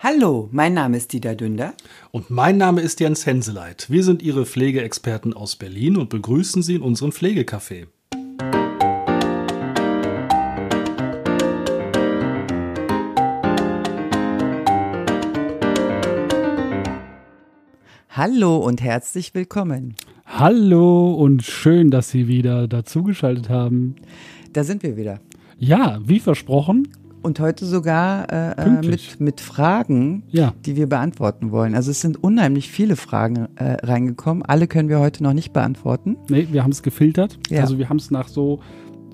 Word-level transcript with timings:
Hallo, 0.00 0.48
mein 0.52 0.74
Name 0.74 0.96
ist 0.96 1.12
Dieter 1.12 1.34
Dünder. 1.34 1.74
Und 2.12 2.30
mein 2.30 2.56
Name 2.56 2.82
ist 2.82 3.00
Jens 3.00 3.26
Henseleit. 3.26 3.90
Wir 3.90 4.04
sind 4.04 4.22
Ihre 4.22 4.46
Pflegeexperten 4.46 5.34
aus 5.34 5.56
Berlin 5.56 5.96
und 5.96 6.08
begrüßen 6.08 6.62
Sie 6.62 6.76
in 6.76 6.82
unserem 6.82 7.10
Pflegecafé. 7.10 7.88
Hallo 18.10 18.58
und 18.58 18.80
herzlich 18.80 19.34
willkommen. 19.34 19.96
Hallo 20.24 21.12
und 21.12 21.42
schön, 21.42 21.90
dass 21.90 22.08
Sie 22.08 22.28
wieder 22.28 22.68
dazugeschaltet 22.68 23.48
haben. 23.48 23.96
Da 24.52 24.62
sind 24.62 24.84
wir 24.84 24.96
wieder. 24.96 25.18
Ja, 25.58 25.98
wie 26.04 26.20
versprochen, 26.20 26.86
Und 27.22 27.40
heute 27.40 27.66
sogar 27.66 28.30
äh, 28.32 28.52
äh, 28.62 28.86
mit, 28.86 29.20
mit 29.20 29.40
Fragen, 29.40 30.22
Ja. 30.30 30.54
die 30.64 30.76
wir 30.76 30.86
beantworten 30.88 31.50
wollen. 31.50 31.74
Also 31.74 31.90
es 31.90 32.00
sind 32.00 32.22
unheimlich 32.22 32.70
viele 32.70 32.96
Fragen 32.96 33.48
äh, 33.56 33.84
reingekommen. 33.84 34.42
Alle 34.44 34.66
können 34.66 34.88
wir 34.88 35.00
heute 35.00 35.22
noch 35.22 35.32
nicht 35.34 35.52
beantworten. 35.52 36.16
Nee, 36.30 36.48
wir 36.52 36.62
haben 36.62 36.70
es 36.70 36.82
gefiltert. 36.82 37.38
Ja. 37.50 37.62
Also 37.62 37.78
wir 37.78 37.88
haben 37.88 37.96
es 37.98 38.10
nach 38.10 38.28
so 38.28 38.60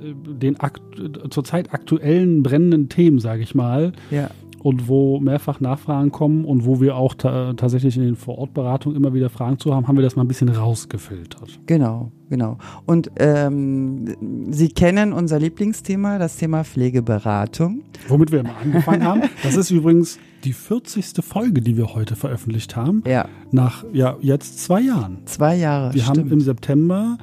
äh, 0.00 0.12
den 0.34 0.60
akt 0.60 0.82
zurzeit 1.30 1.72
aktuellen 1.72 2.42
brennenden 2.42 2.88
Themen, 2.88 3.18
sage 3.18 3.42
ich 3.42 3.54
mal, 3.54 3.92
Ja. 4.10 4.28
Und 4.64 4.88
wo 4.88 5.20
mehrfach 5.20 5.60
Nachfragen 5.60 6.10
kommen 6.10 6.46
und 6.46 6.64
wo 6.64 6.80
wir 6.80 6.96
auch 6.96 7.12
ta 7.12 7.52
tatsächlich 7.52 7.98
in 7.98 8.02
den 8.02 8.16
Vorortberatungen 8.16 8.96
immer 8.96 9.12
wieder 9.12 9.28
Fragen 9.28 9.58
zu 9.58 9.74
haben, 9.74 9.86
haben 9.86 9.96
wir 9.96 10.02
das 10.02 10.16
mal 10.16 10.24
ein 10.24 10.28
bisschen 10.28 10.48
rausgefiltert. 10.48 11.60
Genau, 11.66 12.10
genau. 12.30 12.56
Und 12.86 13.10
ähm, 13.18 14.06
Sie 14.50 14.70
kennen 14.70 15.12
unser 15.12 15.38
Lieblingsthema, 15.38 16.18
das 16.18 16.36
Thema 16.38 16.64
Pflegeberatung. 16.64 17.82
Womit 18.08 18.32
wir 18.32 18.40
immer 18.40 18.56
angefangen 18.56 19.04
haben. 19.04 19.22
Das 19.42 19.54
ist 19.54 19.70
übrigens 19.70 20.18
die 20.44 20.54
40. 20.54 21.22
Folge, 21.22 21.60
die 21.60 21.76
wir 21.76 21.94
heute 21.94 22.16
veröffentlicht 22.16 22.74
haben. 22.74 23.02
Ja, 23.06 23.28
Nach 23.52 23.84
ja 23.92 24.16
jetzt 24.22 24.64
zwei 24.64 24.80
Jahren. 24.80 25.18
zwei 25.26 25.56
Jahre. 25.56 25.92
Wir 25.92 26.02
stimmt. 26.02 26.18
haben 26.18 26.32
im 26.32 26.40
September 26.40 27.18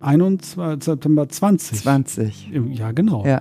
21, 0.00 0.84
September 0.84 1.26
20. 1.28 1.78
20. 1.82 2.50
Im- 2.52 2.72
Ja, 2.72 2.92
genau. 2.92 3.24
Ja. 3.24 3.40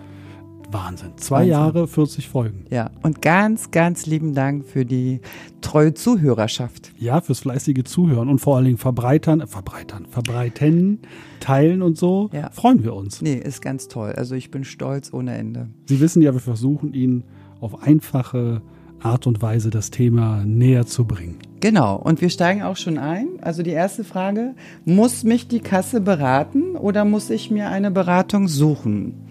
Wahnsinn. 0.71 1.11
Zwei 1.17 1.37
Wahnsinn. 1.37 1.51
Jahre, 1.51 1.87
40 1.87 2.29
Folgen. 2.29 2.65
Ja, 2.69 2.91
und 3.03 3.21
ganz, 3.21 3.71
ganz 3.71 4.05
lieben 4.05 4.33
Dank 4.33 4.65
für 4.65 4.85
die 4.85 5.21
treue 5.61 5.93
Zuhörerschaft. 5.93 6.93
Ja, 6.97 7.21
fürs 7.21 7.39
fleißige 7.39 7.83
Zuhören 7.83 8.29
und 8.29 8.39
vor 8.39 8.55
allen 8.55 8.65
Dingen 8.65 8.77
verbreitern, 8.77 9.45
verbreitern, 9.47 10.07
verbreiten, 10.09 10.99
teilen 11.39 11.81
und 11.81 11.97
so. 11.97 12.29
Ja. 12.33 12.49
Freuen 12.51 12.83
wir 12.83 12.93
uns. 12.93 13.21
Nee, 13.21 13.35
ist 13.35 13.61
ganz 13.61 13.87
toll. 13.87 14.13
Also 14.13 14.35
ich 14.35 14.51
bin 14.51 14.63
stolz 14.63 15.13
ohne 15.13 15.35
Ende. 15.37 15.69
Sie 15.85 15.99
wissen 15.99 16.21
ja, 16.21 16.33
wir 16.33 16.41
versuchen 16.41 16.93
Ihnen 16.93 17.23
auf 17.59 17.83
einfache 17.83 18.61
Art 18.99 19.27
und 19.27 19.41
Weise 19.41 19.69
das 19.69 19.91
Thema 19.91 20.43
näher 20.45 20.85
zu 20.85 21.05
bringen. 21.05 21.37
Genau, 21.59 21.95
und 21.95 22.21
wir 22.21 22.29
steigen 22.29 22.63
auch 22.63 22.77
schon 22.77 22.97
ein. 22.97 23.27
Also 23.41 23.63
die 23.63 23.71
erste 23.71 24.03
Frage, 24.03 24.55
muss 24.83 25.23
mich 25.23 25.47
die 25.47 25.59
Kasse 25.59 26.01
beraten 26.01 26.75
oder 26.75 27.05
muss 27.05 27.29
ich 27.29 27.49
mir 27.49 27.69
eine 27.69 27.91
Beratung 27.91 28.47
suchen? 28.47 29.25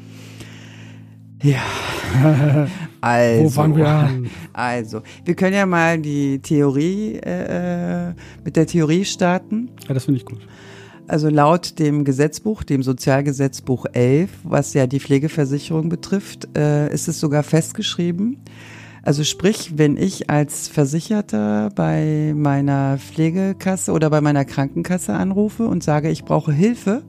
Ja. 1.45 1.63
Also, 3.01 3.45
Wo 3.45 3.49
fangen 3.51 3.77
wir 3.77 3.87
an? 3.87 4.31
Also, 4.55 5.03
wir 5.27 5.35
können 5.35 5.55
ja 5.55 5.67
mal 5.67 5.99
die 5.99 6.39
Theorie, 6.39 7.17
äh, 7.17 8.09
äh, 8.09 8.15
mit 8.43 8.57
der 8.57 8.67
Theorie 8.67 9.05
starten. 9.05 9.69
Ja, 9.87 9.93
das 9.93 10.07
finde 10.07 10.21
ich 10.21 10.25
gut. 10.25 10.41
Also 11.07 11.29
laut 11.29 11.79
dem 11.79 12.07
Gesetzbuch, 12.07 12.63
dem 12.63 12.83
Sozialgesetzbuch 12.83 13.85
11, 13.93 14.31
was 14.43 14.73
ja 14.73 14.87
die 14.87 15.01
Pflegeversicherung 15.01 15.91
betrifft, 15.91 16.49
äh, 16.57 16.91
ist 16.95 17.09
es 17.09 17.21
sogar 17.21 17.43
festgeschrieben. 17.43 18.43
Also 19.03 19.23
sprich, 19.23 19.77
wenn 19.77 19.99
ich 19.99 20.31
als 20.31 20.69
Versicherter 20.69 21.69
bei 21.75 22.33
meiner 22.35 22.97
Pflegekasse 22.97 23.93
oder 23.93 24.09
bei 24.09 24.23
meiner 24.23 24.47
Krankenkasse 24.47 25.13
anrufe 25.13 25.67
und 25.67 25.85
sage, 25.85 26.09
ich 26.09 26.25
brauche 26.25 26.53
Hilfe, 26.53 27.03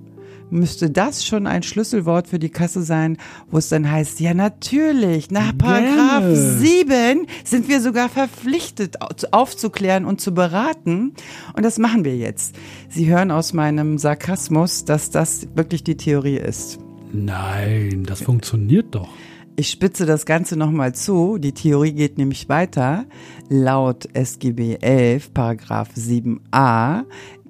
müsste 0.50 0.90
das 0.90 1.26
schon 1.26 1.48
ein 1.48 1.64
Schlüsselwort 1.64 2.28
für 2.28 2.40
die 2.40 2.50
Kasse 2.50 2.84
sein, 2.84 3.18
wo 3.50 3.58
es 3.58 3.70
dann 3.70 3.90
heißt, 3.90 4.20
ja 4.20 4.34
natürlich, 4.34 5.32
nach 5.32 5.58
Paragraph 5.58 6.22
Gerne. 6.24 6.36
7 6.36 7.28
sind 7.44 7.68
wir 7.68 7.82
sogar 7.82 8.10
verpflichtet 8.10 9.02
au- 9.02 9.10
aufzuklären 9.32 10.06
und 10.06 10.22
zu 10.22 10.34
beraten. 10.34 11.14
Und 11.56 11.64
das 11.64 11.78
machen 11.80 12.06
wir 12.06 12.16
jetzt. 12.16 12.56
Sie 12.90 13.08
hören 13.08 13.32
aus 13.32 13.54
meinem 13.54 13.98
Sarkasmus, 13.98 14.86
dass 14.86 15.10
das 15.10 15.48
wirklich 15.56 15.84
die 15.84 15.98
Theorie 15.98 16.38
ist. 16.38 16.80
Nein, 17.12 18.04
das 18.06 18.22
funktioniert 18.22 18.94
doch. 18.94 19.10
Ich 19.58 19.70
spitze 19.70 20.06
das 20.06 20.26
Ganze 20.26 20.58
nochmal 20.58 20.94
zu. 20.94 21.38
Die 21.38 21.54
Theorie 21.54 21.94
geht 21.94 22.18
nämlich 22.18 22.50
weiter. 22.50 23.06
Laut 23.48 24.06
SGB 24.14 24.80
11, 24.82 25.34
Paragraph 25.34 25.92
7a, 25.98 27.04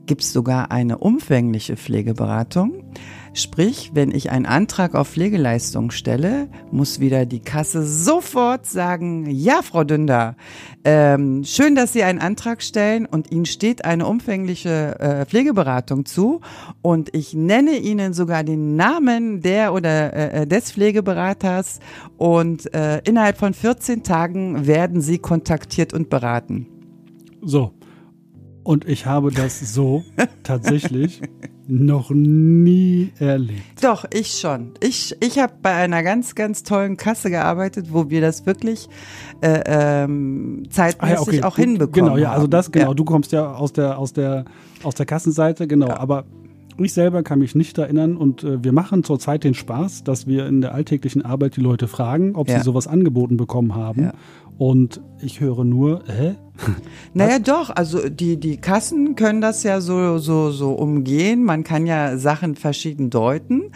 gibt 0.05 0.21
es 0.21 0.33
sogar 0.33 0.71
eine 0.71 0.97
umfängliche 0.97 1.77
Pflegeberatung. 1.77 2.83
Sprich, 3.37 3.91
wenn 3.93 4.11
ich 4.11 4.31
einen 4.31 4.45
Antrag 4.45 4.95
auf 4.95 5.09
Pflegeleistung 5.09 5.91
stelle, 5.91 6.47
muss 6.71 7.01
wieder 7.01 7.25
die 7.25 7.41
Kasse 7.41 7.85
sofort 7.85 8.65
sagen, 8.65 9.29
ja, 9.29 9.61
Frau 9.61 9.83
Dünder, 9.83 10.37
ähm, 10.85 11.43
schön, 11.43 11.75
dass 11.75 11.91
Sie 11.91 12.03
einen 12.03 12.19
Antrag 12.19 12.63
stellen 12.63 13.05
und 13.05 13.33
Ihnen 13.33 13.45
steht 13.45 13.83
eine 13.83 14.05
umfängliche 14.05 14.97
äh, 15.01 15.25
Pflegeberatung 15.25 16.05
zu 16.05 16.39
und 16.81 17.13
ich 17.13 17.33
nenne 17.33 17.71
Ihnen 17.71 18.13
sogar 18.13 18.45
den 18.45 18.77
Namen 18.77 19.41
der 19.41 19.73
oder 19.73 20.13
äh, 20.13 20.47
des 20.47 20.71
Pflegeberaters 20.71 21.81
und 22.15 22.73
äh, 22.73 22.99
innerhalb 22.99 23.37
von 23.37 23.53
14 23.53 24.03
Tagen 24.03 24.65
werden 24.65 25.01
Sie 25.01 25.17
kontaktiert 25.17 25.93
und 25.93 26.09
beraten. 26.09 26.67
So. 27.41 27.73
Und 28.65 28.89
ich 28.89 29.05
habe 29.05 29.29
das 29.29 29.59
so 29.59 30.03
tatsächlich 30.43 31.21
noch 31.67 32.09
nie 32.09 33.11
erlebt. 33.19 33.83
Doch, 33.83 34.05
ich 34.11 34.39
schon. 34.39 34.71
Ich, 34.81 35.15
ich 35.19 35.37
habe 35.37 35.53
bei 35.61 35.71
einer 35.75 36.01
ganz, 36.01 36.33
ganz 36.33 36.63
tollen 36.63 36.97
Kasse 36.97 37.29
gearbeitet, 37.29 37.93
wo 37.93 38.09
wir 38.09 38.21
das 38.21 38.47
wirklich 38.47 38.89
äh, 39.41 39.61
ähm, 39.67 40.63
zeitmäßig 40.71 41.43
auch 41.43 41.55
gut, 41.55 41.63
hinbekommen 41.63 42.05
Genau, 42.05 42.17
ja, 42.17 42.31
also 42.31 42.47
das, 42.47 42.71
genau. 42.71 42.87
Ja. 42.87 42.93
Du 42.95 43.05
kommst 43.05 43.31
ja 43.31 43.53
aus 43.53 43.71
der, 43.71 43.99
aus 43.99 44.13
der, 44.13 44.45
aus 44.81 44.95
der 44.95 45.05
Kassenseite, 45.05 45.67
genau. 45.67 45.89
Ja. 45.89 45.99
Aber 45.99 46.25
ich 46.77 46.93
selber 46.93 47.23
kann 47.23 47.39
mich 47.39 47.55
nicht 47.55 47.77
erinnern 47.77 48.17
und 48.17 48.43
äh, 48.43 48.63
wir 48.63 48.71
machen 48.73 49.03
zurzeit 49.03 49.43
den 49.43 49.53
Spaß, 49.53 50.03
dass 50.03 50.27
wir 50.27 50.45
in 50.47 50.61
der 50.61 50.73
alltäglichen 50.73 51.23
Arbeit 51.23 51.55
die 51.55 51.61
Leute 51.61 51.87
fragen, 51.87 52.35
ob 52.35 52.49
Ja. 52.49 52.57
sie 52.59 52.63
sowas 52.63 52.87
angeboten 52.87 53.37
bekommen 53.37 53.75
haben. 53.75 54.03
Ja. 54.03 54.13
Und 54.57 55.01
ich 55.21 55.41
höre 55.41 55.63
nur, 55.65 56.03
hä? 56.07 56.35
Naja, 57.13 57.39
doch, 57.39 57.69
also 57.69 58.07
die, 58.09 58.37
die 58.39 58.57
Kassen 58.57 59.15
können 59.15 59.41
das 59.41 59.63
ja 59.63 59.81
so, 59.81 60.17
so, 60.17 60.51
so 60.51 60.71
umgehen. 60.73 61.43
Man 61.43 61.63
kann 61.63 61.85
ja 61.85 62.17
Sachen 62.17 62.55
verschieden 62.55 63.09
deuten. 63.09 63.71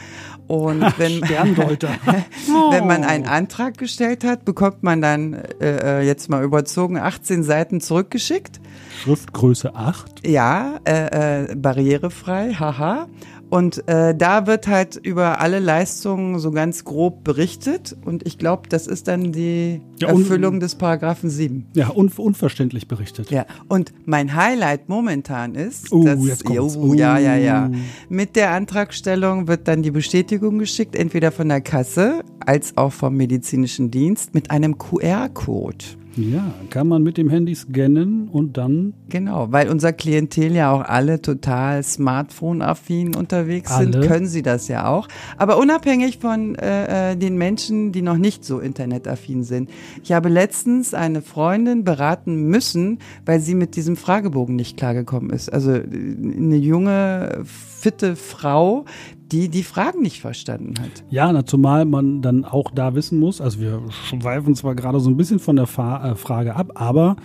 Und 0.48 0.82
wenn, 0.98 1.22
wenn 1.22 2.88
man 2.88 3.04
einen 3.04 3.26
Antrag 3.26 3.78
gestellt 3.78 4.24
hat, 4.24 4.46
bekommt 4.46 4.84
man 4.84 5.02
dann 5.02 5.34
äh, 5.34 6.00
äh, 6.02 6.06
jetzt 6.06 6.30
mal 6.30 6.44
überzogen 6.44 6.98
18 6.98 7.44
Seiten 7.44 7.82
zurückgeschickt. 7.82 8.60
Schriftgröße 9.00 9.76
8. 9.76 10.28
Ja, 10.28 10.80
äh, 10.86 11.52
äh, 11.52 11.56
barrierefrei, 11.56 12.54
haha. 12.54 13.08
Und 13.50 13.88
äh, 13.88 14.14
da 14.16 14.46
wird 14.46 14.68
halt 14.68 14.96
über 14.96 15.42
alle 15.42 15.60
Leistungen 15.60 16.38
so 16.38 16.52
ganz 16.52 16.84
grob 16.84 17.24
berichtet. 17.24 17.98
Und 18.06 18.26
ich 18.28 18.38
glaube, 18.38 18.70
das 18.70 18.86
ist 18.86 19.08
dann 19.08 19.32
die 19.32 19.82
Ja, 20.00 20.10
Erfüllung 20.10 20.60
des 20.60 20.76
Paragraphen 20.76 21.32
7. 21.32 21.66
Ja, 21.74 21.90
un 21.90 22.12
unverständlich 22.16 22.88
berichtet. 22.88 23.32
Ja, 23.32 23.46
und 23.68 23.92
mein 24.06 24.36
Highlight 24.36 24.88
momentan 24.88 25.56
ist, 25.56 25.92
Uh, 25.92 26.04
dass, 26.04 26.24
jetzt 26.28 26.46
kommt's. 26.46 26.78
Oh, 26.78 26.94
ja, 26.94 27.18
ja, 27.18 27.36
ja. 27.36 27.68
Uh. 27.68 27.76
Mit 28.10 28.36
der 28.36 28.52
Antragstellung 28.52 29.48
wird 29.48 29.68
dann 29.68 29.82
die 29.82 29.92
Bestätigung 29.92 30.60
geschickt, 30.60 30.96
entweder 30.96 31.32
von 31.32 31.50
der 31.50 31.62
Kasse 31.62 32.22
als 32.46 32.78
auch 32.78 32.94
vom 32.94 33.16
medizinischen 33.16 33.90
Dienst 33.90 34.36
mit 34.36 34.52
einem 34.52 34.78
QR-Code. 34.78 35.86
Ja, 36.16 36.54
kann 36.70 36.88
man 36.88 37.04
mit 37.04 37.18
dem 37.18 37.30
Handy 37.30 37.56
scannen 37.56 38.28
und 38.30 38.58
dann 38.58 38.94
Genau, 39.10 39.52
weil 39.52 39.70
unser 39.70 39.94
Klientel 39.94 40.54
ja 40.54 40.72
auch 40.72 40.82
alle 40.82 41.22
total 41.22 41.84
Smartphone-affin 41.84 43.16
unterwegs 43.16 43.76
sind, 43.76 43.96
Alle. 43.96 44.08
können 44.08 44.28
sie 44.28 44.42
das 44.42 44.68
ja 44.68 44.88
auch. 44.88 45.08
Aber 45.38 45.58
unabhängig 45.58 46.20
von 46.20 46.56
äh, 46.56 47.12
äh, 47.12 47.16
den 47.16 47.38
Menschen, 47.38 47.92
die 47.92 48.02
noch 48.02 48.18
nicht 48.18 48.46
so 48.46 48.60
internetaffin 48.60 49.44
sind. 49.44 49.70
Ich 50.04 50.12
habe 50.12 50.30
letztens 50.30 50.94
eine 50.94 51.22
Freundin 51.22 51.84
beraten 51.84 52.44
müssen, 52.48 53.00
weil 53.26 53.40
sie 53.40 53.56
mit 53.56 53.76
diesem 53.76 53.96
Fragebogen 53.96 54.56
nicht 54.56 54.78
klargekommen 54.78 55.32
ist. 55.32 55.52
Also 55.52 55.72
äh, 55.72 55.82
eine 55.82 56.58
junge, 56.58 57.42
fitte 57.46 58.16
Frau, 58.16 58.86
die 59.32 59.50
die 59.50 59.64
Fragen 59.64 60.02
nicht 60.02 60.22
verstanden 60.22 60.74
hat. 60.80 61.04
Ja, 61.10 61.32
na, 61.32 61.46
zumal 61.46 61.86
man 61.86 62.22
dann 62.22 62.46
auch 62.46 62.72
da 62.72 62.96
wissen 62.96 63.20
muss, 63.20 63.42
also 63.42 63.60
wir 63.60 63.82
schweifen 63.90 64.56
zwar 64.56 64.76
gerade 64.76 65.00
so 65.00 65.10
ein 65.10 65.18
bisschen 65.18 65.40
von 65.40 65.56
der 65.56 65.68
Fa 65.68 66.12
äh, 66.12 66.16
Frage 66.16 66.56
ab, 66.56 66.72
aber 66.76 67.16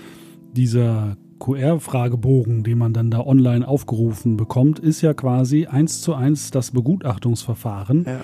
dieser 0.52 1.16
QR-Fragebogen, 1.40 2.62
den 2.62 2.78
man 2.78 2.92
dann 2.92 3.10
da 3.10 3.20
online 3.20 3.66
aufgerufen 3.66 4.36
bekommt, 4.36 4.78
ist 4.78 5.02
ja 5.02 5.14
quasi 5.14 5.66
eins 5.66 6.00
zu 6.00 6.14
eins 6.14 6.50
das 6.50 6.70
Begutachtungsverfahren. 6.70 8.04
Ja. 8.06 8.20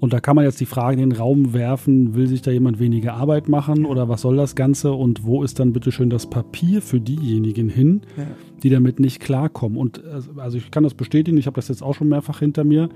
Und 0.00 0.14
da 0.14 0.20
kann 0.20 0.34
man 0.34 0.46
jetzt 0.46 0.58
die 0.60 0.66
Frage 0.66 1.00
in 1.02 1.10
den 1.10 1.18
Raum 1.18 1.52
werfen, 1.52 2.14
will 2.14 2.26
sich 2.26 2.40
da 2.40 2.50
jemand 2.50 2.80
weniger 2.80 3.14
Arbeit 3.14 3.48
machen 3.50 3.84
oder 3.84 4.08
was 4.08 4.22
soll 4.22 4.36
das 4.36 4.54
Ganze 4.54 4.92
und 4.92 5.24
wo 5.24 5.42
ist 5.42 5.60
dann 5.60 5.72
bitte 5.74 5.92
schön 5.92 6.08
das 6.08 6.28
Papier 6.28 6.80
für 6.80 7.00
diejenigen 7.00 7.68
hin, 7.68 8.00
Ja. 8.16 8.26
die 8.62 8.70
damit 8.70 8.98
nicht 8.98 9.20
klarkommen. 9.20 9.76
Und 9.76 10.02
also 10.38 10.56
ich 10.56 10.70
kann 10.70 10.84
das 10.84 10.94
bestätigen, 10.94 11.36
ich 11.36 11.46
habe 11.46 11.56
das 11.56 11.68
jetzt 11.68 11.82
auch 11.82 11.94
schon 11.94 12.08
mehrfach 12.08 12.38
hinter 12.38 12.64
mir. 12.64 12.88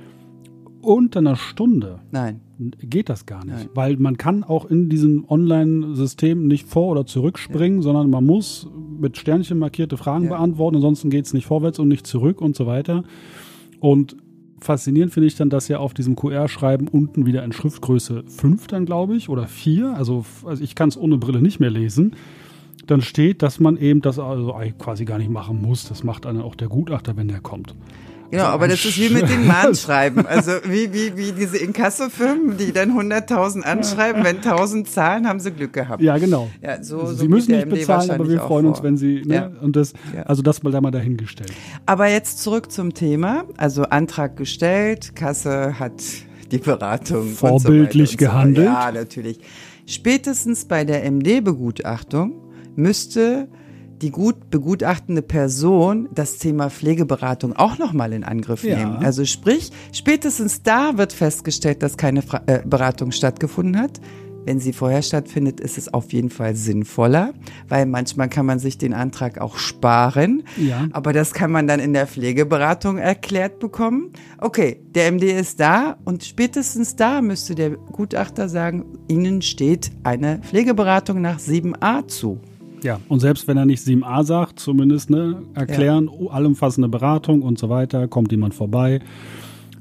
Unter 0.81 1.21
einer 1.21 1.37
Stunde 1.37 2.01
Nein. 2.11 2.41
geht 2.79 3.09
das 3.09 3.25
gar 3.27 3.45
nicht, 3.45 3.55
Nein. 3.57 3.69
weil 3.75 3.97
man 3.97 4.17
kann 4.19 4.43
auch 4.45 4.67
in 4.67 4.89
diesem 4.91 5.25
Online-System 5.29 6.47
nicht 6.47 6.67
vor- 6.69 6.89
oder 6.93 7.07
zurückspringen, 7.07 7.81
sondern 7.83 8.11
man 8.11 8.25
muss 8.25 8.69
mit 8.99 9.17
Sternchen 9.17 9.59
markierte 9.59 9.97
Fragen 9.97 10.25
Ja. 10.25 10.31
beantworten, 10.37 10.77
ansonsten 10.77 11.09
geht 11.11 11.25
es 11.27 11.33
nicht 11.35 11.47
vorwärts 11.47 11.79
und 11.79 11.89
nicht 11.89 12.07
zurück 12.07 12.41
und 12.43 12.55
so 12.57 12.67
weiter. 12.67 13.05
Und 13.81 14.17
faszinierend 14.65 15.13
finde 15.13 15.27
ich 15.27 15.37
dann, 15.37 15.51
dass 15.51 15.69
ja 15.69 15.79
auf 15.79 15.95
diesem 15.95 16.17
QR-Schreiben 16.17 16.89
unten 16.89 17.27
wieder 17.27 17.45
in 17.45 17.53
Schriftgröße 17.53 18.25
5 18.27 18.67
dann, 18.67 18.87
glaube 18.87 19.17
ich, 19.17 19.29
oder 19.29 19.47
4, 19.47 19.95
also, 19.97 20.25
also 20.45 20.63
ich 20.63 20.75
kann 20.75 20.89
es 20.89 20.97
ohne 20.97 21.19
Brille 21.19 21.43
nicht 21.43 21.61
mehr 21.61 21.71
lesen, 21.71 22.17
dann 22.87 23.01
steht, 23.01 23.43
dass 23.43 23.61
man 23.61 23.77
eben 23.77 24.01
das 24.03 24.19
also 24.19 24.55
quasi 24.79 25.05
gar 25.05 25.19
nicht 25.19 25.31
machen 25.31 25.61
muss. 25.63 25.89
Das 25.89 26.05
macht 26.05 26.25
dann 26.25 26.41
auch 26.41 26.55
der 26.55 26.69
Gutachter, 26.69 27.17
wenn 27.17 27.29
der 27.29 27.41
kommt. 27.41 27.75
Genau, 28.35 28.47
So 28.47 28.51
aber 28.51 28.69
das 28.69 28.85
ist 28.85 28.99
wie 28.99 29.09
mit 29.11 29.29
den 29.29 29.47
Mahnschreiben. 29.55 30.27
Also 30.27 30.53
wie, 30.67 30.93
wie, 30.93 31.17
wie 31.17 31.33
diese 31.33 31.59
Inkassofirmen, 31.59 32.57
die 32.57 32.73
dann 32.73 32.91
100.000 32.99 33.63
anschreiben. 33.63 34.25
Wenn 34.25 34.41
1.000 34.41 34.85
zahlen, 34.87 35.27
haben 35.29 35.41
sie 35.41 35.53
Glück 35.53 35.73
gehabt. 35.73 36.03
Ja, 36.03 36.19
genau. 36.19 36.51
Ja, 36.63 36.83
so, 36.83 37.07
so 37.07 37.13
Sie 37.15 37.21
geht 37.23 37.31
müssen 37.31 37.53
nicht 37.53 37.67
MD 37.67 37.71
bezahlen, 37.81 38.11
aber 38.11 38.29
wir 38.29 38.41
freuen 38.41 38.67
uns, 38.67 38.79
vor. 38.79 38.85
wenn 38.85 38.97
Sie, 38.97 39.23
ne? 39.25 39.35
Ja. 39.35 39.51
Und 39.61 39.77
das, 39.77 39.93
also 40.25 40.43
das 40.43 40.63
mal 40.63 40.71
da 40.73 40.81
mal 40.81 40.91
dahingestellt. 40.91 41.53
Aber 41.87 42.09
jetzt 42.09 42.43
zurück 42.43 42.71
zum 42.73 42.93
Thema. 42.95 43.45
Also 43.57 43.85
Antrag 43.85 44.37
gestellt, 44.37 45.15
Kasse 45.17 45.79
hat 45.79 46.03
die 46.51 46.59
Beratung. 46.59 47.29
Vorbildlich 47.29 48.13
so 48.13 48.17
gehandelt. 48.17 48.67
So 48.67 48.73
weiter. 48.73 48.87
ja, 48.87 49.01
natürlich. 49.01 49.39
Spätestens 49.87 50.65
bei 50.65 50.85
der 50.85 51.05
MD-Begutachtung 51.11 52.33
müsste 52.77 53.49
die 54.05 54.11
gut 54.11 54.51
begutachtende 54.51 55.23
Person 55.23 56.11
das 56.15 56.37
Thema 56.37 56.69
Pflegeberatung 56.69 57.55
auch 57.57 57.79
nochmal 57.79 58.13
in 58.13 58.23
Angriff 58.23 58.63
Ja. 58.63 58.77
nehmen. 58.77 58.97
Also 59.03 59.25
sprich, 59.25 59.71
spätestens 59.93 60.63
da 60.63 60.99
wird 60.99 61.15
festgestellt, 61.15 61.83
dass 61.83 61.97
keine 61.97 62.21
Fra 62.21 62.43
äh, 62.45 62.61
Beratung 62.67 63.13
stattgefunden 63.13 63.81
hat. 63.81 64.03
Wenn 64.45 64.61
sie 64.61 64.75
vorher 64.75 65.01
stattfindet, 65.01 65.59
ist 65.59 65.79
es 65.79 65.95
auf 65.95 66.13
jeden 66.13 66.29
Fall 66.29 66.55
sinnvoller, 66.55 67.33
weil 67.71 67.87
manchmal 67.87 68.29
kann 68.29 68.45
man 68.45 68.59
sich 68.59 68.77
den 68.77 68.93
Antrag 68.93 69.41
auch 69.41 69.57
sparen. 69.57 70.43
Ja. 70.59 70.87
Aber 70.93 71.15
das 71.15 71.33
kann 71.33 71.51
man 71.51 71.67
dann 71.67 71.81
in 71.81 71.95
der 71.95 72.07
Pflegeberatung 72.07 72.99
erklärt 72.99 73.59
bekommen. 73.59 74.11
Okay, 74.37 74.83
der 74.95 75.11
MD 75.13 75.23
ist 75.33 75.61
da 75.61 75.97
und 76.05 76.25
spätestens 76.25 76.95
da 76.95 77.23
müsste 77.23 77.55
der 77.55 77.71
Gutachter 77.71 78.51
sagen, 78.51 78.85
Ihnen 79.09 79.41
steht 79.41 79.93
eine 80.03 80.41
Pflegeberatung 80.41 81.23
nach 81.23 81.39
7a 81.39 82.07
zu. 82.07 82.39
Ja, 82.85 83.01
und 83.09 83.21
selbst 83.21 83.49
wenn 83.49 83.57
er 83.57 83.65
nicht 83.65 83.83
7a 83.83 84.25
sagt, 84.25 84.61
zumindest 84.61 85.09
ne, 85.09 85.43
erklären, 85.55 86.07
oh, 86.07 86.29
allumfassende 86.29 86.89
Beratung 86.89 87.41
und 87.41 87.59
so 87.59 87.71
weiter, 87.71 88.09
kommt 88.09 88.31
jemand 88.31 88.53
vorbei. 88.53 89.01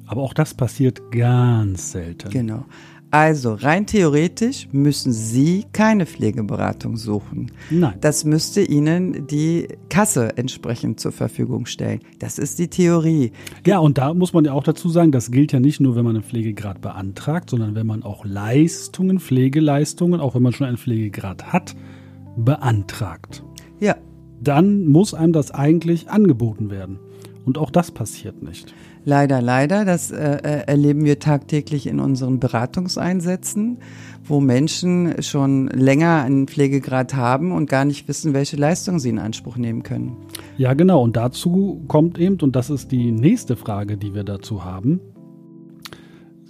Aber 0.07 0.21
auch 0.21 0.33
das 0.33 0.53
passiert 0.53 1.11
ganz 1.11 1.91
selten. 1.91 2.29
Genau. 2.29 2.63
Also 3.11 3.55
rein 3.55 3.85
theoretisch 3.85 4.69
müssen 4.71 5.11
Sie 5.11 5.65
keine 5.73 6.05
Pflegeberatung 6.05 6.95
suchen. 6.95 7.51
Nein. 7.69 7.95
Das 7.99 8.23
müsste 8.23 8.61
Ihnen 8.61 9.27
die 9.27 9.67
Kasse 9.89 10.37
entsprechend 10.37 11.01
zur 11.01 11.11
Verfügung 11.11 11.65
stellen. 11.65 11.99
Das 12.19 12.39
ist 12.39 12.57
die 12.57 12.69
Theorie. 12.69 13.33
Ja, 13.67 13.79
und 13.79 13.97
da 13.97 14.13
muss 14.13 14.31
man 14.31 14.45
ja 14.45 14.53
auch 14.53 14.63
dazu 14.63 14.87
sagen, 14.87 15.11
das 15.11 15.29
gilt 15.29 15.51
ja 15.51 15.59
nicht 15.59 15.81
nur, 15.81 15.97
wenn 15.97 16.05
man 16.05 16.15
einen 16.15 16.23
Pflegegrad 16.23 16.79
beantragt, 16.79 17.49
sondern 17.49 17.75
wenn 17.75 17.85
man 17.85 18.01
auch 18.01 18.23
Leistungen, 18.23 19.19
Pflegeleistungen, 19.19 20.21
auch 20.21 20.35
wenn 20.35 20.41
man 20.41 20.53
schon 20.53 20.67
einen 20.67 20.77
Pflegegrad 20.77 21.51
hat, 21.51 21.75
beantragt. 22.35 23.43
Ja, 23.79 23.95
Dann 24.41 24.85
muss 24.87 25.13
einem 25.13 25.33
das 25.33 25.51
eigentlich 25.51 26.09
angeboten 26.09 26.69
werden. 26.69 26.99
Und 27.45 27.57
auch 27.57 27.71
das 27.71 27.91
passiert 27.91 28.41
nicht. 28.41 28.73
Leider, 29.05 29.41
leider. 29.41 29.83
Das 29.83 30.11
äh, 30.11 30.15
äh, 30.15 30.67
erleben 30.67 31.03
wir 31.03 31.19
tagtäglich 31.19 31.87
in 31.87 31.99
unseren 31.99 32.39
Beratungseinsätzen, 32.39 33.79
wo 34.23 34.39
Menschen 34.39 35.21
schon 35.21 35.67
länger 35.67 36.21
einen 36.23 36.47
Pflegegrad 36.47 37.13
haben 37.13 37.51
und 37.51 37.69
gar 37.69 37.83
nicht 37.83 38.07
wissen, 38.07 38.33
welche 38.33 38.55
Leistung 38.55 38.99
sie 38.99 39.09
in 39.09 39.19
Anspruch 39.19 39.57
nehmen 39.57 39.83
können. 39.83 40.15
Ja, 40.57 40.73
genau. 40.73 41.03
Und 41.03 41.17
dazu 41.17 41.83
kommt 41.87 42.17
eben, 42.17 42.39
und 42.41 42.55
das 42.55 42.69
ist 42.69 42.91
die 42.91 43.11
nächste 43.11 43.57
Frage, 43.57 43.97
die 43.97 44.13
wir 44.13 44.23
dazu 44.23 44.63
haben. 44.63 45.01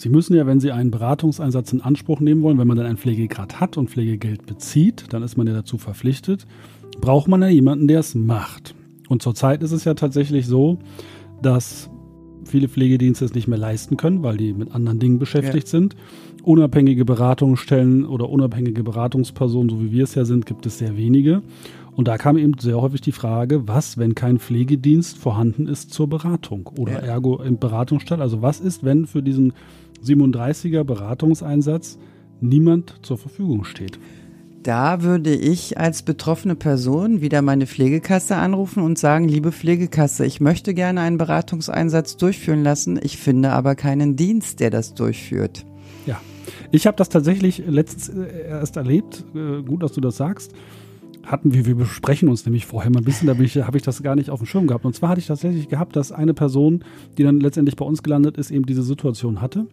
Sie 0.03 0.09
müssen 0.09 0.35
ja, 0.35 0.45
wenn 0.45 0.59
Sie 0.59 0.73
einen 0.73 0.91
Beratungseinsatz 0.91 1.71
in 1.71 1.79
Anspruch 1.79 2.19
nehmen 2.19 2.41
wollen, 2.41 2.57
wenn 2.57 2.67
man 2.67 2.75
dann 2.75 2.87
einen 2.87 2.97
Pflegegrad 2.97 3.61
hat 3.61 3.77
und 3.77 3.89
Pflegegeld 3.89 4.45
bezieht, 4.45 5.05
dann 5.11 5.23
ist 5.23 5.37
man 5.37 5.47
ja 5.47 5.53
dazu 5.53 5.77
verpflichtet, 5.77 6.45
braucht 6.99 7.29
man 7.29 7.41
ja 7.41 7.47
jemanden, 7.47 7.87
der 7.87 8.01
es 8.01 8.13
macht. 8.13 8.75
Und 9.07 9.21
zurzeit 9.21 9.63
ist 9.63 9.71
es 9.71 9.85
ja 9.85 9.93
tatsächlich 9.93 10.45
so, 10.45 10.77
dass 11.41 11.89
viele 12.43 12.67
Pflegedienste 12.67 13.23
es 13.23 13.33
nicht 13.33 13.47
mehr 13.47 13.57
leisten 13.57 13.95
können, 13.95 14.23
weil 14.23 14.35
die 14.35 14.51
mit 14.51 14.75
anderen 14.75 14.99
Dingen 14.99 15.19
beschäftigt 15.19 15.69
sind. 15.69 15.95
Unabhängige 16.43 17.05
Beratungsstellen 17.05 18.05
oder 18.05 18.29
unabhängige 18.29 18.83
Beratungspersonen, 18.83 19.69
so 19.69 19.81
wie 19.81 19.93
wir 19.93 20.03
es 20.03 20.15
ja 20.15 20.25
sind, 20.25 20.45
gibt 20.45 20.65
es 20.65 20.79
sehr 20.79 20.97
wenige. 20.97 21.43
Und 21.95 22.07
da 22.07 22.17
kam 22.17 22.37
eben 22.37 22.53
sehr 22.59 22.81
häufig 22.81 23.01
die 23.01 23.11
Frage, 23.11 23.67
was, 23.67 23.97
wenn 23.97 24.15
kein 24.15 24.39
Pflegedienst 24.39 25.17
vorhanden 25.17 25.67
ist 25.67 25.93
zur 25.93 26.07
Beratung 26.09 26.67
oder 26.77 26.93
Ja. 26.93 26.99
ergo 26.99 27.41
im 27.41 27.59
Beratungsstall? 27.59 28.21
Also 28.21 28.41
was 28.41 28.59
ist, 28.59 28.83
wenn 28.83 29.05
für 29.05 29.21
diesen 29.21 29.53
37er 30.03 30.83
Beratungseinsatz 30.83 31.97
niemand 32.41 32.95
zur 33.03 33.17
Verfügung 33.17 33.63
steht? 33.63 33.99
Da 34.63 35.03
würde 35.03 35.35
ich 35.35 35.77
als 35.77 36.03
betroffene 36.03 36.55
Person 36.55 37.19
wieder 37.21 37.41
meine 37.41 37.67
Pflegekasse 37.67 38.37
anrufen 38.37 38.81
und 38.81 38.97
sagen, 38.97 39.27
liebe 39.27 39.51
Pflegekasse, 39.51 40.25
ich 40.25 40.39
möchte 40.39 40.73
gerne 40.73 41.01
einen 41.01 41.17
Beratungseinsatz 41.17 42.15
durchführen 42.15 42.63
lassen, 42.63 42.97
ich 43.03 43.17
finde 43.17 43.51
aber 43.51 43.75
keinen 43.75 44.15
Dienst, 44.15 44.61
der 44.61 44.69
das 44.69 44.93
durchführt. 44.93 45.65
Ja, 46.07 46.19
ich 46.71 46.87
habe 46.87 46.95
das 46.95 47.09
tatsächlich 47.09 47.61
letztens 47.67 48.07
äh, 48.09 48.47
erst 48.47 48.77
erlebt. 48.77 49.25
Äh, 49.35 49.63
Gut, 49.63 49.83
dass 49.83 49.91
du 49.91 50.01
das 50.01 50.15
sagst. 50.15 50.53
Hatten 51.25 51.53
wir, 51.53 51.65
wir 51.65 51.75
besprechen 51.75 52.27
uns 52.27 52.45
nämlich 52.45 52.65
vorher 52.65 52.91
mal 52.91 52.99
ein 52.99 53.05
bisschen, 53.05 53.27
da 53.27 53.33
ich- 53.39 53.57
habe 53.57 53.77
ich 53.77 53.83
das 53.83 54.03
gar 54.03 54.15
nicht 54.15 54.29
auf 54.29 54.39
dem 54.41 54.45
Schirm 54.45 54.67
gehabt. 54.67 54.85
Und 54.85 54.93
zwar 54.93 55.09
hatte 55.09 55.19
ich 55.21 55.27
tatsächlich 55.27 55.69
gehabt, 55.69 55.95
dass 55.95 56.11
eine 56.11 56.33
Person, 56.33 56.83
die 57.17 57.23
dann 57.23 57.39
letztendlich 57.39 57.75
bei 57.77 57.85
uns 57.85 58.03
gelandet 58.03 58.37
ist, 58.37 58.51
eben 58.51 58.65
diese 58.65 58.83
Situation 58.83 59.41
hatte. 59.41 59.67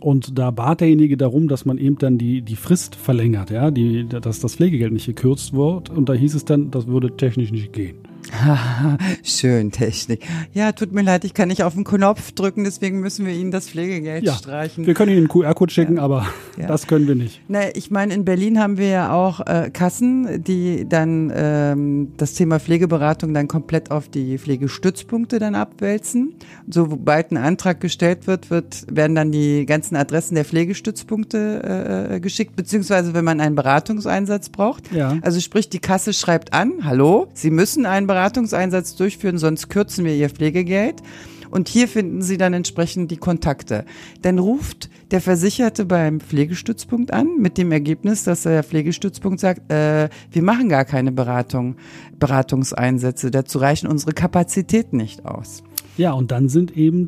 Und 0.00 0.38
da 0.38 0.50
bat 0.50 0.80
derjenige 0.80 1.16
darum, 1.16 1.48
dass 1.48 1.64
man 1.64 1.78
eben 1.78 1.96
dann 1.96 2.18
die, 2.18 2.42
die 2.42 2.56
Frist 2.56 2.96
verlängert, 2.96 3.50
ja, 3.50 3.70
die, 3.70 4.04
dass 4.06 4.40
das 4.40 4.56
Pflegegeld 4.56 4.92
nicht 4.92 5.06
gekürzt 5.06 5.54
wird. 5.54 5.88
Und 5.88 6.08
da 6.08 6.12
hieß 6.12 6.34
es 6.34 6.44
dann, 6.44 6.70
das 6.70 6.86
würde 6.86 7.16
technisch 7.16 7.50
nicht 7.52 7.72
gehen. 7.72 7.96
Schön, 9.22 9.70
Technik. 9.70 10.24
Ja, 10.52 10.72
tut 10.72 10.92
mir 10.92 11.02
leid, 11.02 11.24
ich 11.24 11.34
kann 11.34 11.48
nicht 11.48 11.62
auf 11.62 11.74
den 11.74 11.84
Knopf 11.84 12.32
drücken, 12.32 12.64
deswegen 12.64 13.00
müssen 13.00 13.26
wir 13.26 13.32
Ihnen 13.34 13.50
das 13.50 13.68
Pflegegeld 13.68 14.24
Ja, 14.24 14.34
streichen. 14.34 14.86
wir 14.86 14.94
können 14.94 15.10
Ihnen 15.12 15.20
einen 15.20 15.28
QR-Code 15.28 15.72
schicken, 15.72 15.98
aber 15.98 16.26
Ja. 16.58 16.66
das 16.66 16.86
können 16.86 17.06
wir 17.06 17.14
nicht. 17.14 17.40
Na, 17.48 17.74
ich 17.74 17.90
meine, 17.90 18.14
in 18.14 18.24
Berlin 18.24 18.58
haben 18.58 18.76
wir 18.78 18.88
ja 18.88 19.12
auch 19.12 19.40
äh, 19.46 19.70
Kassen, 19.72 20.42
die 20.42 20.86
dann 20.88 21.32
ähm, 21.34 22.12
das 22.16 22.34
Thema 22.34 22.58
Pflegeberatung 22.60 23.32
dann 23.34 23.48
komplett 23.48 23.90
auf 23.90 24.08
die 24.08 24.38
Pflegestützpunkte 24.38 25.38
dann 25.38 25.54
abwälzen. 25.54 26.34
Sobald 26.68 27.30
ein 27.32 27.36
Antrag 27.36 27.80
gestellt 27.80 28.26
wird, 28.26 28.50
wird 28.50 28.84
werden 28.90 29.14
dann 29.14 29.32
die 29.32 29.66
ganzen 29.66 29.96
Adressen 29.96 30.34
der 30.34 30.44
Pflegestützpunkte 30.44 32.08
äh, 32.14 32.20
geschickt, 32.20 32.56
beziehungsweise 32.56 33.14
wenn 33.14 33.24
man 33.24 33.40
einen 33.40 33.54
Beratungseinsatz 33.54 34.48
braucht. 34.48 34.92
Ja. 34.92 35.16
Also 35.22 35.40
sprich, 35.40 35.68
die 35.68 35.78
Kasse 35.78 36.12
schreibt 36.12 36.52
an, 36.52 36.72
hallo, 36.84 37.28
Sie 37.34 37.50
müssen 37.50 37.86
einen 37.86 38.06
Beratungseinsatz 38.06 38.23
durchführen, 38.32 39.38
sonst 39.38 39.68
kürzen 39.68 40.04
wir 40.04 40.14
Ihr 40.14 40.30
Pflegegeld. 40.30 41.02
Und 41.50 41.68
hier 41.68 41.86
finden 41.86 42.20
Sie 42.20 42.36
dann 42.36 42.52
entsprechend 42.52 43.12
die 43.12 43.16
Kontakte. 43.16 43.84
Dann 44.22 44.40
ruft 44.40 44.90
der 45.12 45.20
Versicherte 45.20 45.84
beim 45.84 46.18
Pflegestützpunkt 46.18 47.12
an 47.12 47.36
mit 47.38 47.58
dem 47.58 47.70
Ergebnis, 47.70 48.24
dass 48.24 48.42
der 48.42 48.64
Pflegestützpunkt 48.64 49.38
sagt, 49.38 49.70
äh, 49.70 50.08
wir 50.32 50.42
machen 50.42 50.68
gar 50.68 50.84
keine 50.84 51.12
Beratung, 51.12 51.76
Beratungseinsätze. 52.18 53.30
Dazu 53.30 53.58
reichen 53.58 53.86
unsere 53.86 54.12
Kapazitäten 54.12 54.96
nicht 54.96 55.24
aus. 55.24 55.62
Ja, 55.96 56.12
und 56.12 56.32
dann 56.32 56.48
sind 56.48 56.76
eben 56.76 57.06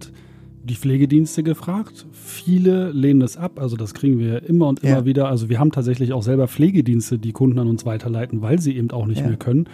die 0.62 0.74
Pflegedienste 0.76 1.42
gefragt. 1.42 2.06
Viele 2.12 2.90
lehnen 2.90 3.22
es 3.22 3.36
ab, 3.36 3.58
also 3.60 3.76
das 3.76 3.94
kriegen 3.94 4.18
wir 4.18 4.44
immer 4.48 4.68
und 4.68 4.80
immer 4.82 4.98
Ja. 4.98 5.04
wieder. 5.04 5.28
Also 5.28 5.48
wir 5.48 5.58
haben 5.58 5.72
tatsächlich 5.72 6.12
auch 6.12 6.22
selber 6.22 6.46
Pflegedienste, 6.48 7.18
die 7.18 7.32
Kunden 7.32 7.58
an 7.58 7.66
uns 7.68 7.84
weiterleiten, 7.84 8.42
weil 8.42 8.60
sie 8.60 8.76
eben 8.76 8.90
auch 8.90 9.06
nicht 9.06 9.20
Ja. 9.20 9.28
mehr 9.28 9.36
können. 9.36 9.68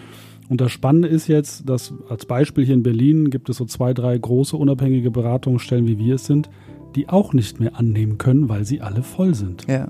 Und 0.49 0.61
das 0.61 0.73
Spannende 0.73 1.09
ist 1.09 1.29
jetzt, 1.29 1.69
dass 1.69 1.95
als 2.09 2.27
Beispiel 2.27 2.65
hier 2.65 2.75
in 2.75 2.83
Berlin 2.83 3.31
gibt 3.31 3.49
es 3.49 3.57
so 3.57 3.65
zwei, 3.65 3.95
drei 3.95 4.17
große 4.19 4.57
unabhängige 4.57 5.11
Beratungsstellen, 5.11 5.87
wie 5.87 5.99
wir 5.99 6.17
es 6.17 6.27
sind, 6.27 6.51
die 6.95 7.09
auch 7.09 7.33
nicht 7.33 7.59
mehr 7.59 7.79
annehmen 7.79 8.19
können, 8.19 8.49
weil 8.49 8.65
sie 8.65 8.81
alle 8.81 9.03
voll 9.03 9.35
sind. 9.35 9.67
Ja. 9.67 9.89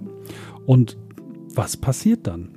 Und 0.67 0.97
was 1.55 1.77
passiert 1.77 2.27
dann? 2.27 2.51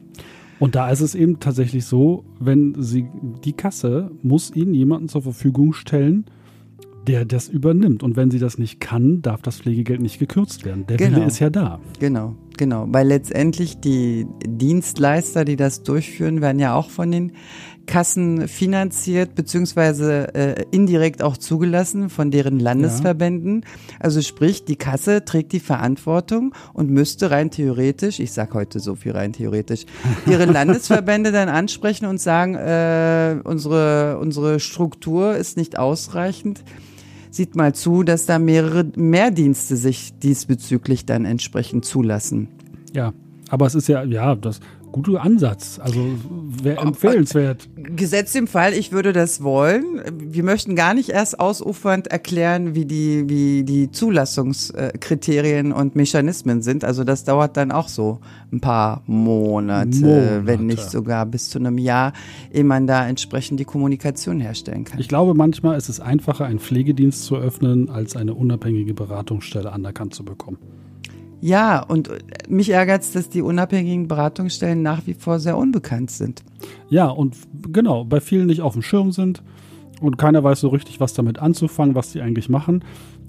Und 0.59 0.75
da 0.75 0.89
ist 0.89 1.01
es 1.01 1.15
eben 1.15 1.39
tatsächlich 1.39 1.85
so, 1.85 2.23
wenn 2.39 2.75
sie 2.81 3.07
die 3.43 3.53
Kasse 3.53 4.11
muss 4.21 4.55
ihnen 4.55 4.73
jemanden 4.73 5.09
zur 5.09 5.21
Verfügung 5.23 5.73
stellen, 5.73 6.25
der 7.07 7.25
das 7.25 7.49
übernimmt. 7.49 8.03
Und 8.03 8.15
wenn 8.15 8.31
sie 8.31 8.39
das 8.39 8.57
nicht 8.57 8.79
kann, 8.79 9.21
darf 9.21 9.41
das 9.41 9.59
Pflegegeld 9.59 10.01
nicht 10.01 10.17
gekürzt 10.17 10.65
werden. 10.65 10.85
Der 10.87 10.97
Genau. 10.97 11.17
Wille 11.17 11.25
ist 11.27 11.39
ja 11.39 11.49
da. 11.49 11.79
Genau, 11.99 12.35
genau. 12.57 12.85
Weil 12.89 13.07
letztendlich 13.07 13.79
die 13.79 14.27
Dienstleister, 14.45 15.45
die 15.45 15.55
das 15.55 15.83
durchführen, 15.83 16.41
werden 16.41 16.59
ja 16.59 16.75
auch 16.75 16.89
von 16.89 17.11
den 17.11 17.33
Kassen 17.85 18.47
finanziert, 18.47 19.35
beziehungsweise 19.35 20.33
äh, 20.33 20.65
indirekt 20.71 21.21
auch 21.21 21.37
zugelassen 21.37 22.09
von 22.09 22.31
deren 22.31 22.59
Landesverbänden. 22.59 23.65
Also 23.99 24.21
sprich, 24.21 24.65
die 24.65 24.75
Kasse 24.75 25.23
trägt 25.23 25.51
die 25.51 25.59
Verantwortung 25.59 26.53
und 26.73 26.89
müsste 26.89 27.31
rein 27.31 27.51
theoretisch, 27.51 28.19
ich 28.19 28.31
sag 28.31 28.53
heute 28.53 28.79
so 28.79 28.95
viel 28.95 29.11
rein 29.11 29.33
theoretisch, 29.33 29.85
ihre 30.25 30.45
Landesverbände 30.45 31.31
dann 31.31 31.49
ansprechen 31.49 32.05
und 32.05 32.19
sagen, 32.19 32.55
äh, 32.55 33.37
unsere, 33.43 34.17
unsere 34.19 34.59
Struktur 34.59 35.35
ist 35.35 35.57
nicht 35.57 35.77
ausreichend 35.77 36.63
sieht 37.35 37.55
mal 37.55 37.75
zu, 37.75 38.03
dass 38.03 38.25
da 38.25 38.39
mehrere 38.39 38.85
Mehrdienste 38.95 39.75
sich 39.75 40.17
diesbezüglich 40.19 41.05
dann 41.05 41.25
entsprechend 41.25 41.85
zulassen. 41.85 42.47
Ja, 42.93 43.13
aber 43.49 43.65
es 43.65 43.75
ist 43.75 43.87
ja, 43.87 44.03
ja, 44.03 44.35
das 44.35 44.59
guter 44.95 45.21
Ansatz. 45.21 45.79
Also 45.83 45.99
wäre 46.63 46.81
empfehlenswert. 46.81 47.67
Gesetzt 47.75 48.35
im 48.35 48.47
Fall, 48.47 48.73
ich 48.73 48.93
würde 48.93 49.11
das 49.11 49.43
wollen. 49.43 50.01
Wir 50.17 50.43
möchten 50.43 50.75
gar 50.75 50.93
nicht 50.93 51.09
erst 51.09 51.39
ausufernd 51.39 52.07
erklären, 52.07 52.75
wie 52.75 52.85
die, 52.85 53.27
wie 53.27 53.63
die 53.63 53.91
Zulassungskriterien 53.91 55.73
und 55.73 55.97
Mechanismen 55.97 56.61
sind. 56.61 56.85
Also 56.85 57.03
das 57.03 57.25
dauert 57.25 57.57
dann 57.57 57.71
auch 57.71 57.89
so 57.89 58.19
ein 58.53 58.61
paar 58.61 59.03
Monate, 59.05 59.99
Monate. 59.99 60.41
wenn 60.45 60.65
nicht 60.65 60.89
sogar 60.89 61.25
bis 61.25 61.49
zu 61.49 61.59
einem 61.59 61.77
Jahr, 61.77 62.13
ehe 62.53 62.63
man 62.63 62.87
da 62.87 63.05
entsprechend 63.05 63.59
die 63.59 63.65
Kommunikation 63.65 64.39
herstellen 64.39 64.85
kann. 64.85 64.99
Ich 64.99 65.09
glaube, 65.09 65.33
manchmal 65.33 65.77
ist 65.77 65.89
es 65.89 65.99
einfacher, 65.99 66.45
einen 66.45 66.59
Pflegedienst 66.59 67.25
zu 67.25 67.35
öffnen, 67.35 67.89
als 67.89 68.15
eine 68.15 68.33
unabhängige 68.33 68.93
Beratungsstelle 68.93 69.73
anerkannt 69.73 70.15
zu 70.15 70.23
bekommen. 70.23 70.57
Ja, 71.45 71.79
und 71.83 72.09
mich 72.49 72.71
ärgert 72.71 73.03
es, 73.03 73.11
dass 73.11 73.29
die 73.29 73.43
unabhängigen 73.43 74.07
Beratungsstellen 74.07 74.81
nach 74.81 75.05
wie 75.05 75.13
vor 75.13 75.39
sehr 75.39 75.55
unbekannt 75.57 76.09
sind. 76.09 76.43
Ja, 76.89 77.07
und 77.07 77.35
genau, 77.71 78.03
bei 78.03 78.19
vielen 78.19 78.47
nicht 78.47 78.61
auf 78.61 78.73
dem 78.73 78.81
Schirm 78.81 79.11
sind 79.11 79.43
und 80.01 80.17
keiner 80.17 80.43
weiß 80.43 80.59
so 80.59 80.69
richtig, 80.69 80.99
was 80.99 81.13
damit 81.13 81.37
anzufangen, 81.37 81.93
was 81.93 82.11
die 82.11 82.21
eigentlich 82.21 82.49
machen. 82.49 82.83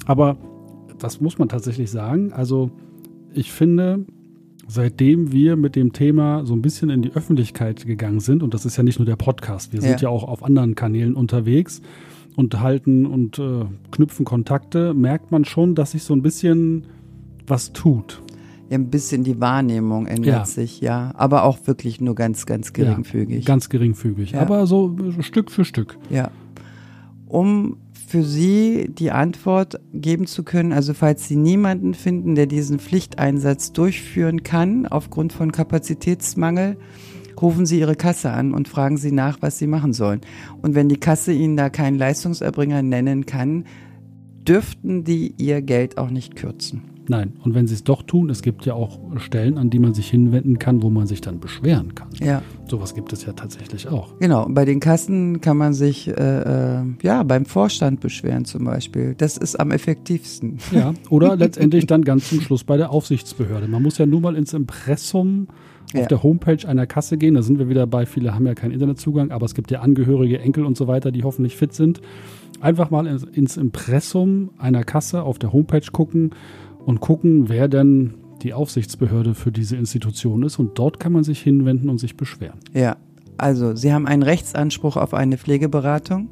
Aber 0.07 0.39
das 0.99 1.21
muss 1.21 1.37
man 1.37 1.51
tatsächlich 1.51 1.91
sagen. 1.91 2.33
Also 2.33 2.71
ich 3.35 3.53
finde, 3.53 4.07
seitdem 4.67 5.31
wir 5.31 5.57
mit 5.57 5.77
dem 5.77 5.93
Thema 5.93 6.47
so 6.47 6.55
ein 6.55 6.63
bisschen 6.63 6.89
in 6.89 7.03
die 7.03 7.13
Öffentlichkeit 7.13 7.85
gegangen 7.85 8.21
sind, 8.21 8.43
und 8.43 8.55
das 8.55 8.65
ist 8.65 8.79
ja 8.79 8.83
nicht 8.83 8.99
nur 8.99 9.05
der 9.05 9.17
Podcast, 9.17 9.75
wir 9.75 9.83
sind 9.83 10.01
Ja. 10.01 10.09
ja 10.09 10.09
auch 10.09 10.25
auf 10.25 10.43
anderen 10.43 10.75
Kanälen 10.75 11.15
unterwegs 11.17 11.83
und 12.35 12.61
halten 12.61 13.05
und 13.05 13.39
äh, 13.39 13.67
knüpfen 13.91 14.25
Kontakte, 14.25 14.95
merkt 14.95 15.33
man 15.33 15.45
schon, 15.45 15.75
dass 15.75 15.91
sich 15.91 16.03
so 16.03 16.15
ein 16.15 16.23
bisschen 16.23 16.87
was 17.47 17.73
tut. 17.73 18.23
Ja, 18.69 18.77
ein 18.79 18.91
bisschen 18.91 19.23
die 19.23 19.41
Wahrnehmung 19.41 20.07
ändert 20.07 20.27
Ja. 20.27 20.45
sich, 20.45 20.81
ja. 20.81 21.13
Aber 21.15 21.45
auch 21.45 21.59
wirklich 21.67 22.01
nur 22.01 22.15
ganz, 22.17 22.47
ganz 22.47 22.73
geringfügig. 22.73 23.45
Ja, 23.45 23.47
ganz 23.47 23.69
geringfügig. 23.69 24.33
Ja. 24.33 24.41
Aber 24.41 24.67
so 24.67 24.97
Stück 25.21 25.51
für 25.53 25.65
Stück. 25.65 25.97
Ja. 26.11 26.31
Um 27.29 27.77
für 28.09 28.23
Sie 28.23 28.89
die 28.89 29.11
Antwort 29.11 29.81
geben 29.93 30.27
zu 30.27 30.43
können, 30.45 30.73
also 30.73 30.95
falls 30.95 31.27
Sie 31.29 31.37
niemanden 31.37 31.95
finden, 31.95 32.35
der 32.35 32.47
diesen 32.47 32.79
Pflichteinsatz 32.79 33.73
durchführen 33.73 34.43
kann, 34.43 34.87
aufgrund 34.87 35.33
von 35.33 35.51
Kapazitätsmangel, 35.53 36.77
rufen 37.41 37.67
Sie 37.67 37.81
Ihre 37.81 37.97
Kasse 37.97 38.31
an 38.31 38.55
und 38.55 38.69
fragen 38.69 38.97
Sie 38.97 39.13
nach, 39.13 39.39
was 39.43 39.59
Sie 39.59 39.67
machen 39.67 39.93
sollen. 39.93 40.21
Und 40.63 40.75
wenn 40.75 40.89
die 40.89 40.99
Kasse 40.99 41.33
Ihnen 41.33 41.57
da 41.57 41.69
keinen 41.69 41.99
Leistungserbringer 41.99 42.83
nennen 42.83 43.27
kann, 43.27 43.65
dürften 44.47 45.05
die 45.05 45.35
Ihr 45.37 45.63
Geld 45.63 45.99
auch 45.99 46.11
nicht 46.11 46.37
kürzen. 46.37 46.83
Nein, 47.09 47.35
und 47.45 47.55
wenn 47.55 47.67
sie 47.67 47.75
es 47.75 47.85
doch 47.85 48.03
tun, 48.03 48.31
es 48.31 48.43
gibt 48.43 48.67
ja 48.67 48.75
auch 48.75 48.99
Stellen, 49.19 49.59
an 49.59 49.71
die 49.71 49.79
man 49.79 49.95
sich 49.95 50.09
hinwenden 50.11 50.59
kann, 50.59 50.83
wo 50.83 50.91
man 50.91 51.07
sich 51.07 51.21
dann 51.21 51.39
beschweren 51.41 51.95
kann. 51.95 52.09
Ja. 52.21 52.43
Sowas 52.69 52.95
gibt 52.95 53.13
es 53.13 53.25
ja 53.25 53.33
tatsächlich 53.33 53.89
auch. 53.89 54.19
Genau, 54.19 54.47
bei 54.49 54.65
den 54.65 54.81
Kassen 54.81 55.41
kann 55.41 55.57
man 55.57 55.73
sich 55.73 56.09
äh, 56.09 56.13
äh, 56.81 56.85
ja 57.03 57.23
beim 57.23 57.45
Vorstand 57.47 58.01
beschweren 58.01 58.45
zum 58.45 58.65
Beispiel. 58.65 59.15
Das 59.17 59.37
ist 59.37 59.55
am 59.61 59.71
effektivsten. 59.71 60.59
Ja, 60.73 60.95
oder 61.11 61.37
letztendlich 61.37 61.87
dann 61.87 62.03
ganz 62.03 62.29
zum 62.29 62.41
Schluss 62.41 62.65
bei 62.65 62.77
der 62.77 62.91
Aufsichtsbehörde. 62.91 63.69
Man 63.69 63.83
muss 63.83 63.99
ja 63.99 64.07
nur 64.07 64.21
mal 64.21 64.35
ins 64.37 64.53
Impressum 64.53 65.47
auf 65.95 66.01
Ja. 66.01 66.07
der 66.07 66.23
Homepage 66.25 66.67
einer 66.69 66.87
Kasse 66.87 67.17
gehen. 67.17 67.35
Da 67.35 67.43
sind 67.43 67.59
wir 67.61 67.69
wieder 67.69 67.87
bei, 67.87 68.07
viele 68.07 68.35
haben 68.35 68.47
ja 68.47 68.55
keinen 68.55 68.73
Internetzugang, 68.73 69.31
aber 69.31 69.47
es 69.47 69.55
gibt 69.55 69.71
ja 69.71 69.81
Angehörige, 69.81 70.41
Enkel 70.41 70.65
und 70.65 70.77
so 70.77 70.89
weiter, 70.89 71.13
die 71.13 71.23
hoffentlich 71.23 71.55
fit 71.57 71.73
sind. 71.73 72.01
Einfach 72.61 72.91
mal 72.91 73.07
ins, 73.07 73.23
ins 73.23 73.57
Impressum 73.57 74.51
einer 74.59 74.83
Kasse 74.83 75.23
auf 75.23 75.39
der 75.39 75.53
Homepage 75.53 75.87
gucken 75.93 76.31
und 76.87 77.01
gucken, 77.01 77.49
wer 77.49 77.67
denn 77.69 78.15
die 78.43 78.55
Aufsichtsbehörde 78.55 79.35
für 79.35 79.51
diese 79.51 79.77
Institution 79.77 80.45
ist. 80.45 80.59
Und 80.59 80.79
dort 80.79 81.01
kann 81.01 81.13
man 81.13 81.25
sich 81.25 81.43
hinwenden 81.43 81.91
und 81.91 81.99
sich 81.99 82.17
beschweren. 82.17 82.61
Ja, 82.73 82.97
also 83.37 83.75
Sie 83.75 83.93
haben 83.93 84.07
einen 84.07 84.23
Rechtsanspruch 84.23 84.97
auf 84.97 85.13
eine 85.13 85.37
Pflegeberatung. 85.37 86.29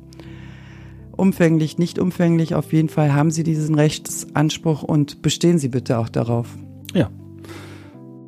Umfänglich, 1.17 1.77
nicht 1.77 1.99
umfänglich, 1.99 2.55
auf 2.55 2.73
jeden 2.73 2.89
Fall 2.89 3.13
haben 3.13 3.31
Sie 3.31 3.43
diesen 3.43 3.75
Rechtsanspruch 3.75 4.85
und 4.85 5.23
bestehen 5.23 5.59
Sie 5.59 5.69
bitte 5.69 5.99
auch 5.99 6.09
darauf. 6.09 6.57
Ja. 6.95 7.11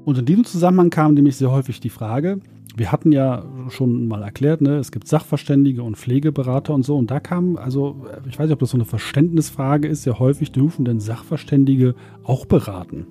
Und 0.05 0.19
in 0.19 0.25
diesem 0.25 0.45
Zusammenhang 0.45 0.91
kam 0.91 1.15
nämlich 1.15 1.37
sehr 1.37 1.51
häufig 1.51 1.81
die 1.81 1.91
Frage, 1.91 2.41
wir 2.77 2.93
hatten 2.93 3.11
ja 3.11 3.45
schon 3.71 4.07
mal 4.07 4.23
erklärt, 4.23 4.61
ne, 4.61 4.77
es 4.77 4.93
gibt 4.93 5.09
Sachverständige 5.09 5.83
und 5.83 5.97
Pflegeberater 5.97 6.75
und 6.75 6.85
so. 6.85 6.97
Und 6.97 7.11
da 7.11 7.21
kam, 7.21 7.57
also, 7.57 8.07
ich 8.29 8.39
weiß 8.39 8.47
nicht, 8.47 8.53
ob 8.53 8.61
das 8.61 8.71
so 8.71 8.77
eine 8.77 8.85
Verständnisfrage 8.85 9.89
ist, 9.89 10.03
sehr 10.03 10.19
häufig 10.19 10.53
dürfen 10.53 10.85
denn 10.85 11.01
Sachverständige 11.01 11.95
auch 12.23 12.45
beraten. 12.45 13.07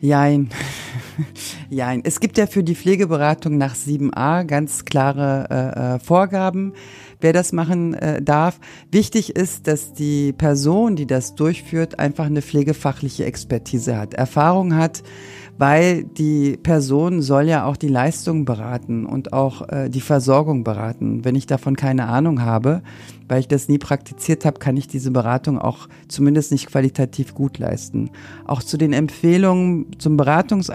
Jein. 0.00 0.50
Jein. 1.70 2.02
Es 2.04 2.20
gibt 2.20 2.38
ja 2.38 2.46
für 2.46 2.62
die 2.62 2.74
Pflegeberatung 2.74 3.58
nach 3.58 3.74
7a 3.74 4.44
ganz 4.44 4.84
klare 4.84 5.46
äh, 5.50 5.94
äh, 5.94 5.98
Vorgaben, 5.98 6.72
wer 7.20 7.32
das 7.32 7.52
machen 7.52 7.94
äh, 7.94 8.22
darf. 8.22 8.58
Wichtig 8.90 9.36
ist, 9.36 9.66
dass 9.66 9.92
die 9.92 10.32
Person, 10.32 10.96
die 10.96 11.06
das 11.06 11.34
durchführt, 11.34 11.98
einfach 11.98 12.26
eine 12.26 12.42
pflegefachliche 12.42 13.24
Expertise 13.24 13.96
hat, 13.96 14.14
Erfahrung 14.14 14.74
hat, 14.74 15.02
weil 15.58 16.04
die 16.04 16.56
Person 16.56 17.22
soll 17.22 17.44
ja 17.44 17.66
auch 17.66 17.76
die 17.76 17.88
Leistung 17.88 18.44
beraten 18.44 19.06
und 19.06 19.32
auch 19.32 19.68
äh, 19.68 19.88
die 19.88 20.00
Versorgung 20.00 20.64
beraten. 20.64 21.24
Wenn 21.24 21.34
ich 21.34 21.46
davon 21.46 21.76
keine 21.76 22.08
Ahnung 22.08 22.42
habe, 22.42 22.82
weil 23.28 23.40
ich 23.40 23.48
das 23.48 23.68
nie 23.68 23.78
praktiziert 23.78 24.44
habe, 24.44 24.58
kann 24.58 24.76
ich 24.76 24.88
diese 24.88 25.10
Beratung 25.10 25.58
auch 25.58 25.88
zumindest 26.08 26.52
nicht 26.52 26.66
qualitativ 26.66 27.34
gut 27.34 27.58
leisten. 27.58 28.10
Auch 28.44 28.62
zu 28.62 28.76
den 28.76 28.92
Empfehlungen 28.92 29.86
zum 29.98 30.16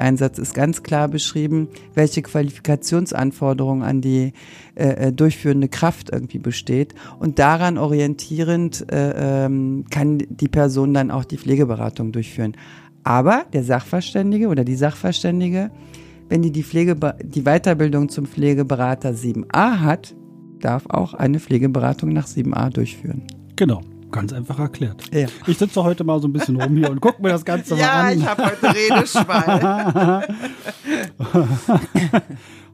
Beratungseinsatz 0.07 0.39
ist 0.39 0.53
ganz 0.53 0.83
klar 0.83 1.07
beschrieben, 1.07 1.67
welche 1.93 2.21
Qualifikationsanforderungen 2.21 3.83
an 3.83 4.01
die 4.01 4.33
äh, 4.75 5.07
äh, 5.07 5.11
durchführende 5.11 5.67
Kraft 5.67 6.09
irgendwie 6.11 6.39
besteht. 6.39 6.93
Und 7.19 7.39
daran 7.39 7.77
orientierend 7.77 8.91
äh, 8.91 9.45
ähm, 9.45 9.85
kann 9.89 10.19
die 10.29 10.47
Person 10.47 10.93
dann 10.93 11.11
auch 11.11 11.25
die 11.25 11.37
Pflegeberatung 11.37 12.11
durchführen. 12.11 12.53
Aber 13.03 13.45
der 13.53 13.63
Sachverständige 13.63 14.47
oder 14.47 14.63
die 14.63 14.75
Sachverständige, 14.75 15.71
wenn 16.29 16.41
die 16.41 16.51
die, 16.51 16.63
Pflege, 16.63 16.95
die 17.23 17.43
Weiterbildung 17.43 18.09
zum 18.09 18.25
Pflegeberater 18.25 19.11
7a 19.11 19.79
hat, 19.79 20.15
darf 20.59 20.85
auch 20.89 21.13
eine 21.13 21.39
Pflegeberatung 21.39 22.09
nach 22.09 22.27
7a 22.27 22.69
durchführen. 22.69 23.23
Genau, 23.55 23.81
ganz 24.11 24.33
einfach 24.33 24.59
erklärt. 24.59 25.03
Ja. 25.13 25.27
Ich 25.47 25.57
sitze 25.57 25.83
heute 25.83 26.03
mal 26.03 26.19
so 26.21 26.27
ein 26.27 26.33
bisschen 26.33 26.61
rum 26.61 26.75
hier 26.75 26.89
und 26.89 27.01
gucke 27.01 27.21
mir 27.21 27.29
das 27.29 27.45
Ganze 27.45 27.75
mal 27.77 28.11
an. 28.11 28.25
habe 28.25 28.45
heute 28.45 28.73
Redeschwall. 28.75 30.27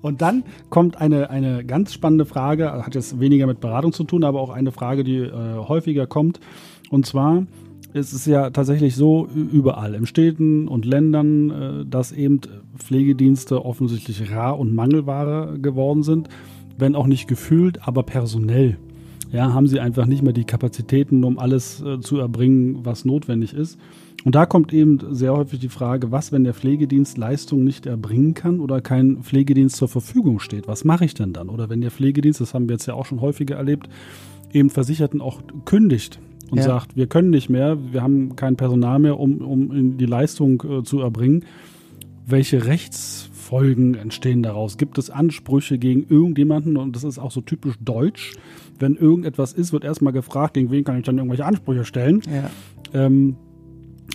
Und 0.01 0.21
dann 0.21 0.43
kommt 0.69 0.99
eine, 0.99 1.29
eine 1.29 1.63
ganz 1.63 1.93
spannende 1.93 2.25
Frage, 2.25 2.73
hat 2.73 2.93
jetzt 2.93 3.21
weniger 3.21 3.47
mit 3.47 3.61
Beratung 3.61 3.93
zu 3.93 4.03
tun, 4.03 4.25
aber 4.25 4.41
auch 4.41 4.49
eine 4.49 4.73
Frage, 4.73 5.05
die 5.05 5.19
äh, 5.19 5.31
häufiger 5.55 6.07
kommt. 6.07 6.41
Und 6.89 7.05
zwar 7.05 7.45
ist 7.93 8.11
es 8.11 8.25
ja 8.25 8.49
tatsächlich 8.49 8.97
so 8.97 9.27
überall, 9.27 9.95
in 9.95 10.05
Städten 10.05 10.67
und 10.67 10.83
Ländern, 10.83 11.49
äh, 11.51 11.85
dass 11.85 12.11
eben 12.11 12.41
Pflegedienste 12.77 13.63
offensichtlich 13.63 14.29
Rar- 14.29 14.59
und 14.59 14.75
Mangelware 14.75 15.57
geworden 15.59 16.03
sind, 16.03 16.27
wenn 16.77 16.95
auch 16.95 17.07
nicht 17.07 17.29
gefühlt, 17.29 17.87
aber 17.87 18.03
personell. 18.03 18.77
Ja, 19.33 19.51
haben 19.51 19.67
sie 19.67 19.79
einfach 19.79 20.05
nicht 20.05 20.21
mehr 20.21 20.31
die 20.31 20.43
Kapazitäten, 20.45 21.23
um 21.23 21.39
alles 21.39 21.81
äh, 21.81 21.99
zu 21.99 22.17
erbringen, 22.19 22.85
was 22.85 23.03
notwendig 23.03 23.53
ist. 23.53 23.79
Und 24.23 24.35
da 24.35 24.45
kommt 24.45 24.71
eben 24.71 24.99
sehr 25.09 25.35
häufig 25.35 25.59
die 25.59 25.69
Frage, 25.69 26.11
was, 26.11 26.31
wenn 26.31 26.43
der 26.43 26.53
Pflegedienst 26.53 27.17
Leistung 27.17 27.63
nicht 27.63 27.87
erbringen 27.87 28.35
kann 28.35 28.59
oder 28.59 28.79
kein 28.79 29.17
Pflegedienst 29.23 29.75
zur 29.75 29.87
Verfügung 29.87 30.39
steht? 30.39 30.67
Was 30.67 30.85
mache 30.85 31.03
ich 31.03 31.15
denn 31.15 31.33
dann? 31.33 31.49
Oder 31.49 31.69
wenn 31.69 31.81
der 31.81 31.91
Pflegedienst, 31.91 32.39
das 32.39 32.53
haben 32.53 32.69
wir 32.69 32.75
jetzt 32.75 32.85
ja 32.85 32.93
auch 32.93 33.05
schon 33.05 33.21
häufiger 33.21 33.55
erlebt, 33.55 33.89
eben 34.53 34.69
Versicherten 34.69 35.19
auch 35.19 35.41
kündigt 35.65 36.19
und 36.51 36.59
Ja. 36.59 36.65
sagt, 36.65 36.95
wir 36.95 37.07
können 37.07 37.31
nicht 37.31 37.49
mehr, 37.49 37.77
wir 37.91 38.03
haben 38.03 38.35
kein 38.35 38.55
Personal 38.55 38.99
mehr, 38.99 39.19
um, 39.19 39.37
um 39.39 39.97
die 39.97 40.05
Leistung 40.05 40.63
äh, 40.69 40.83
zu 40.83 40.99
erbringen. 40.99 41.43
Welche 42.27 42.65
Folgen 43.43 43.93
entstehen 43.95 44.41
daraus? 44.43 44.77
Gibt 44.77 44.97
es 44.97 45.09
Ansprüche 45.09 45.77
gegen 45.77 46.05
irgendjemanden? 46.09 46.77
Und 46.77 46.95
das 46.95 47.03
ist 47.03 47.19
auch 47.19 47.31
so 47.31 47.41
typisch 47.41 47.75
deutsch. 47.79 48.33
Wenn 48.79 48.95
irgendetwas 48.95 49.53
ist, 49.53 49.73
wird 49.73 49.83
erstmal 49.83 50.13
gefragt, 50.13 50.55
gegen 50.55 50.71
wen 50.71 50.83
kann 50.83 50.97
ich 50.97 51.03
dann 51.03 51.17
irgendwelche 51.17 51.45
Ansprüche 51.45 51.85
stellen? 51.85 52.21
Ja. 52.31 52.49
Ähm, 53.05 53.35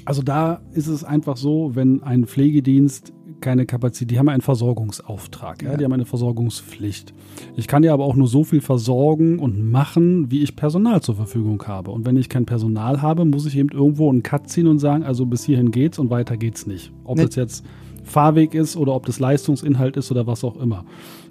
also 0.05 0.23
da 0.23 0.61
ist 0.73 0.87
es 0.89 1.05
einfach 1.05 1.37
so, 1.37 1.73
wenn 1.75 2.03
ein 2.03 2.27
Pflegedienst 2.27 3.13
keine 3.41 3.67
Kapazität, 3.67 4.11
die 4.11 4.19
haben 4.19 4.29
einen 4.29 4.43
Versorgungsauftrag, 4.43 5.63
ja. 5.63 5.71
Ja. 5.71 5.77
die 5.77 5.85
haben 5.85 5.93
eine 5.93 6.05
Versorgungspflicht. 6.07 7.15
Ich 7.57 7.69
kann 7.69 7.85
ja 7.85 7.95
aber 7.95 8.05
auch 8.05 8.17
nur 8.17 8.27
so 8.27 8.43
viel 8.43 8.61
versorgen 8.61 9.39
und 9.39 9.71
machen, 9.71 10.31
wie 10.31 10.43
ich 10.43 10.57
Personal 10.57 11.03
zur 11.03 11.15
Verfügung 11.15 11.63
habe. 11.67 11.93
Und 11.93 12.05
wenn 12.05 12.17
ich 12.17 12.29
kein 12.29 12.47
Personal 12.47 13.01
habe, 13.01 13.25
muss 13.25 13.47
ich 13.47 13.57
eben 13.57 13.69
irgendwo 13.71 14.11
einen 14.11 14.25
Cut 14.25 14.49
ziehen 14.49 14.67
und 14.67 14.81
sagen, 14.81 15.05
also 15.05 15.25
bis 15.25 15.45
hierhin 15.45 15.71
geht's 15.71 15.99
und 16.01 16.11
weiter 16.11 16.37
geht's 16.37 16.67
nicht. 16.67 16.93
Ob 17.05 17.19
Ne- 17.19 17.27
das 17.27 17.37
jetzt 17.37 17.65
Fahrweg 18.09 18.55
ist 18.55 18.77
oder 18.77 18.95
ob 18.95 19.07
das 19.07 19.21
Leistungsinhalt 19.21 19.97
ist 19.97 20.11
oder 20.11 20.27
was 20.27 20.45
auch 20.45 20.57
immer. 20.57 20.85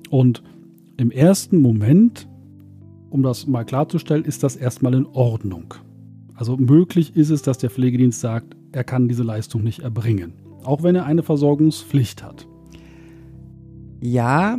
Und 0.10 0.44
im 0.98 1.12
ersten 1.12 1.62
Moment, 1.62 2.28
um 3.10 3.24
das 3.24 3.48
mal 3.48 3.66
klarzustellen, 3.66 4.26
ist 4.26 4.44
das 4.44 4.56
erstmal 4.56 4.94
in 4.94 5.06
Ordnung. 5.06 5.74
Also 6.36 6.56
möglich 6.58 7.16
ist 7.16 7.30
es, 7.30 7.42
dass 7.42 7.58
der 7.58 7.70
Pflegedienst 7.70 8.20
sagt, 8.20 8.56
er 8.72 8.84
kann 8.84 9.08
diese 9.08 9.24
Leistung 9.24 9.64
nicht 9.64 9.80
erbringen. 9.80 10.34
Auch 10.64 10.84
wenn 10.84 10.96
er 10.96 11.06
eine 11.06 11.24
Versorgungspflicht 11.24 12.24
hat. 12.24 12.48
Ja, 14.02 14.58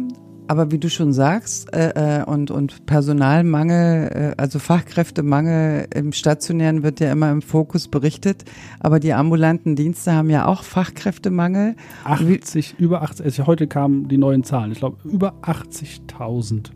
aber 0.49 0.71
wie 0.71 0.79
du 0.79 0.89
schon 0.89 1.13
sagst, 1.13 1.73
äh, 1.75 2.21
äh, 2.21 2.25
und, 2.25 2.51
und 2.51 2.87
Personalmangel, 2.87 4.35
äh, 4.37 4.41
also 4.41 4.59
Fachkräftemangel 4.59 5.87
im 5.95 6.13
Stationären 6.13 6.83
wird 6.83 7.01
ja 7.01 7.13
immer 7.13 7.31
im 7.31 7.43
Fokus 7.43 7.89
berichtet, 7.89 8.45
aber 8.81 8.99
die 8.99 9.13
ambulanten 9.13 9.77
Dienste 9.77 10.13
haben 10.13 10.31
ja 10.31 10.47
auch 10.47 10.63
Fachkräftemangel. 10.63 11.77
Wie- 12.21 12.41
80, 12.41 12.77
über 12.79 13.03
80, 13.03 13.25
also 13.27 13.47
heute 13.47 13.67
kamen 13.67 14.09
die 14.09 14.19
neuen 14.19 14.43
Zahlen. 14.43 14.73
Ich 14.73 14.79
glaube, 14.79 14.97
über 15.05 15.35
80.000 15.43 16.71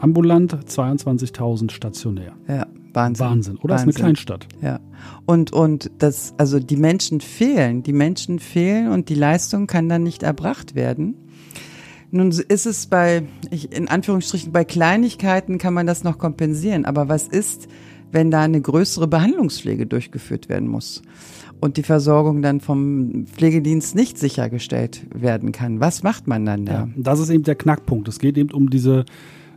ambulant, 0.00 0.52
22.000 0.54 1.70
stationär. 1.70 2.32
Ja, 2.46 2.66
Wahnsinn. 2.92 3.26
Wahnsinn, 3.26 3.56
oder? 3.56 3.74
Das 3.74 3.80
ist 3.80 3.82
eine 3.82 3.94
Wahnsinn. 3.94 4.02
Kleinstadt. 4.04 4.46
Ja. 4.60 4.80
Und, 5.26 5.52
und 5.52 5.90
das, 5.98 6.34
also 6.36 6.60
die 6.60 6.76
Menschen 6.76 7.20
fehlen, 7.20 7.82
die 7.82 7.92
Menschen 7.94 8.38
fehlen 8.38 8.92
und 8.92 9.08
die 9.08 9.14
Leistung 9.14 9.66
kann 9.66 9.88
dann 9.88 10.02
nicht 10.02 10.22
erbracht 10.22 10.74
werden. 10.74 11.16
Nun 12.14 12.30
ist 12.30 12.64
es 12.64 12.86
bei, 12.86 13.24
ich, 13.50 13.72
in 13.72 13.88
Anführungsstrichen, 13.88 14.52
bei 14.52 14.64
Kleinigkeiten 14.64 15.58
kann 15.58 15.74
man 15.74 15.84
das 15.84 16.04
noch 16.04 16.16
kompensieren. 16.16 16.84
Aber 16.84 17.08
was 17.08 17.26
ist, 17.26 17.66
wenn 18.12 18.30
da 18.30 18.42
eine 18.42 18.60
größere 18.60 19.08
Behandlungspflege 19.08 19.86
durchgeführt 19.86 20.48
werden 20.48 20.68
muss 20.68 21.02
und 21.60 21.76
die 21.76 21.82
Versorgung 21.82 22.40
dann 22.40 22.60
vom 22.60 23.26
Pflegedienst 23.26 23.96
nicht 23.96 24.16
sichergestellt 24.16 25.04
werden 25.12 25.50
kann? 25.50 25.80
Was 25.80 26.04
macht 26.04 26.28
man 26.28 26.46
dann 26.46 26.66
da? 26.66 26.72
Ja. 26.72 26.88
Das 26.94 27.18
ist 27.18 27.30
eben 27.30 27.42
der 27.42 27.56
Knackpunkt. 27.56 28.06
Es 28.06 28.20
geht 28.20 28.38
eben 28.38 28.52
um 28.52 28.70
diese 28.70 29.06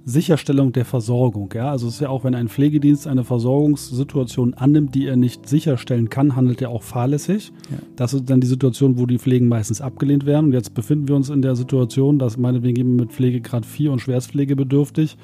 Sicherstellung 0.09 0.71
der 0.71 0.85
Versorgung. 0.85 1.49
Ja, 1.53 1.69
also 1.69 1.87
es 1.87 1.95
ist 1.95 1.99
ja 1.99 2.07
auch, 2.07 2.23
wenn 2.23 2.33
ein 2.33 2.47
Pflegedienst 2.47 3.07
eine 3.07 3.25
Versorgungssituation 3.25 4.53
annimmt, 4.53 4.95
die 4.95 5.05
er 5.05 5.17
nicht 5.17 5.49
sicherstellen 5.49 6.09
kann, 6.09 6.37
handelt 6.37 6.61
er 6.61 6.69
auch 6.69 6.81
fahrlässig. 6.83 7.51
Ja. 7.69 7.79
Das 7.97 8.13
ist 8.13 8.29
dann 8.29 8.39
die 8.39 8.47
Situation, 8.47 8.97
wo 8.97 9.05
die 9.05 9.17
Pflegen 9.19 9.49
meistens 9.49 9.81
abgelehnt 9.81 10.25
werden. 10.25 10.45
Und 10.45 10.53
jetzt 10.53 10.73
befinden 10.73 11.09
wir 11.09 11.15
uns 11.17 11.29
in 11.29 11.41
der 11.41 11.57
Situation, 11.57 12.19
dass 12.19 12.37
meinetwegen 12.37 12.77
jemand 12.77 12.97
mit 13.01 13.11
Pflegegrad 13.11 13.65
4 13.65 13.91
und 13.91 13.99
schwerstpflegebedürftig, 13.99 15.17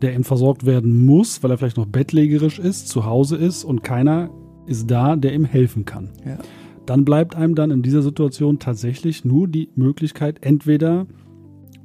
der 0.00 0.14
eben 0.14 0.22
versorgt 0.22 0.64
werden 0.64 1.04
muss, 1.04 1.42
weil 1.42 1.50
er 1.50 1.58
vielleicht 1.58 1.76
noch 1.76 1.86
bettlägerisch 1.86 2.60
ist, 2.60 2.86
zu 2.86 3.04
Hause 3.04 3.36
ist 3.36 3.64
und 3.64 3.82
keiner 3.82 4.30
ist 4.66 4.88
da, 4.88 5.16
der 5.16 5.34
ihm 5.34 5.44
helfen 5.44 5.84
kann 5.84 6.10
Ja. 6.24 6.38
dann 6.86 7.04
bleibt 7.04 7.34
einem 7.34 7.56
dann 7.56 7.72
in 7.72 7.82
dieser 7.82 8.02
Situation 8.02 8.60
tatsächlich 8.60 9.24
nur 9.24 9.48
die 9.48 9.70
Möglichkeit, 9.74 10.38
entweder 10.42 11.06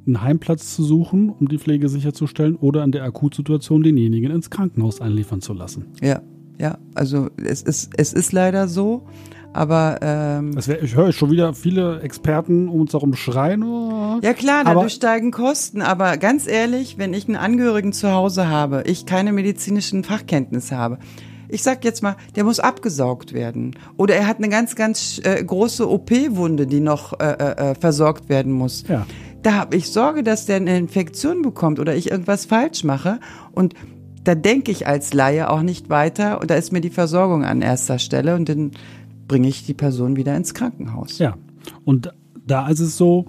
einen 0.06 0.22
Heimplatz 0.22 0.74
zu 0.74 0.82
suchen, 0.82 1.30
um 1.30 1.48
die 1.48 1.58
Pflege 1.58 1.88
sicherzustellen, 1.88 2.56
oder 2.56 2.84
in 2.84 2.92
der 2.92 3.04
Akutsituation 3.04 3.82
denjenigen 3.82 4.30
ins 4.30 4.50
Krankenhaus 4.50 5.00
einliefern 5.00 5.40
zu 5.40 5.52
lassen. 5.52 5.86
Ja, 6.02 6.20
ja, 6.58 6.78
also 6.94 7.28
es 7.42 7.62
ist, 7.62 7.92
es 7.96 8.12
ist 8.12 8.32
leider 8.32 8.68
so, 8.68 9.06
aber 9.52 9.98
ähm, 10.02 10.54
wär, 10.66 10.82
ich 10.82 10.96
höre 10.96 11.12
schon 11.12 11.30
wieder 11.30 11.54
viele 11.54 12.00
Experten 12.00 12.68
um 12.68 12.80
uns 12.82 12.92
herum 12.92 13.14
schreien. 13.14 13.62
Oh. 13.62 14.18
Ja 14.22 14.32
klar, 14.34 14.60
Aber- 14.60 14.74
dadurch 14.74 14.94
steigen 14.94 15.30
Kosten, 15.30 15.80
aber 15.80 16.16
ganz 16.16 16.46
ehrlich, 16.46 16.98
wenn 16.98 17.14
ich 17.14 17.26
einen 17.28 17.36
Angehörigen 17.36 17.92
zu 17.92 18.12
Hause 18.12 18.48
habe, 18.48 18.82
ich 18.86 19.06
keine 19.06 19.32
medizinischen 19.32 20.04
Fachkenntnisse 20.04 20.76
habe, 20.76 20.98
ich 21.48 21.62
sag 21.62 21.84
jetzt 21.84 22.02
mal, 22.02 22.16
der 22.34 22.42
muss 22.42 22.58
abgesaugt 22.58 23.32
werden. 23.32 23.76
Oder 23.96 24.16
er 24.16 24.26
hat 24.26 24.38
eine 24.38 24.48
ganz, 24.48 24.74
ganz 24.74 25.20
äh, 25.22 25.42
große 25.44 25.88
OP-Wunde, 25.88 26.66
die 26.66 26.80
noch 26.80 27.12
äh, 27.20 27.24
äh, 27.32 27.70
äh, 27.70 27.74
versorgt 27.76 28.28
werden 28.28 28.50
muss. 28.52 28.84
Ja. 28.88 29.06
Da 29.44 29.52
habe 29.52 29.76
ich 29.76 29.92
Sorge, 29.92 30.22
dass 30.22 30.46
der 30.46 30.56
eine 30.56 30.78
Infektion 30.78 31.42
bekommt 31.42 31.78
oder 31.78 31.94
ich 31.94 32.10
irgendwas 32.10 32.46
falsch 32.46 32.82
mache. 32.82 33.20
Und 33.52 33.74
da 34.24 34.34
denke 34.34 34.72
ich 34.72 34.86
als 34.86 35.12
Laie 35.12 35.50
auch 35.50 35.60
nicht 35.60 35.90
weiter. 35.90 36.40
Und 36.40 36.50
da 36.50 36.54
ist 36.54 36.72
mir 36.72 36.80
die 36.80 36.88
Versorgung 36.88 37.44
an 37.44 37.60
erster 37.60 37.98
Stelle 37.98 38.36
und 38.36 38.48
dann 38.48 38.70
bringe 39.28 39.46
ich 39.46 39.66
die 39.66 39.74
Person 39.74 40.16
wieder 40.16 40.34
ins 40.34 40.54
Krankenhaus. 40.54 41.18
Ja. 41.18 41.36
Und 41.84 42.14
da 42.46 42.68
ist 42.68 42.80
es 42.80 42.96
so, 42.96 43.26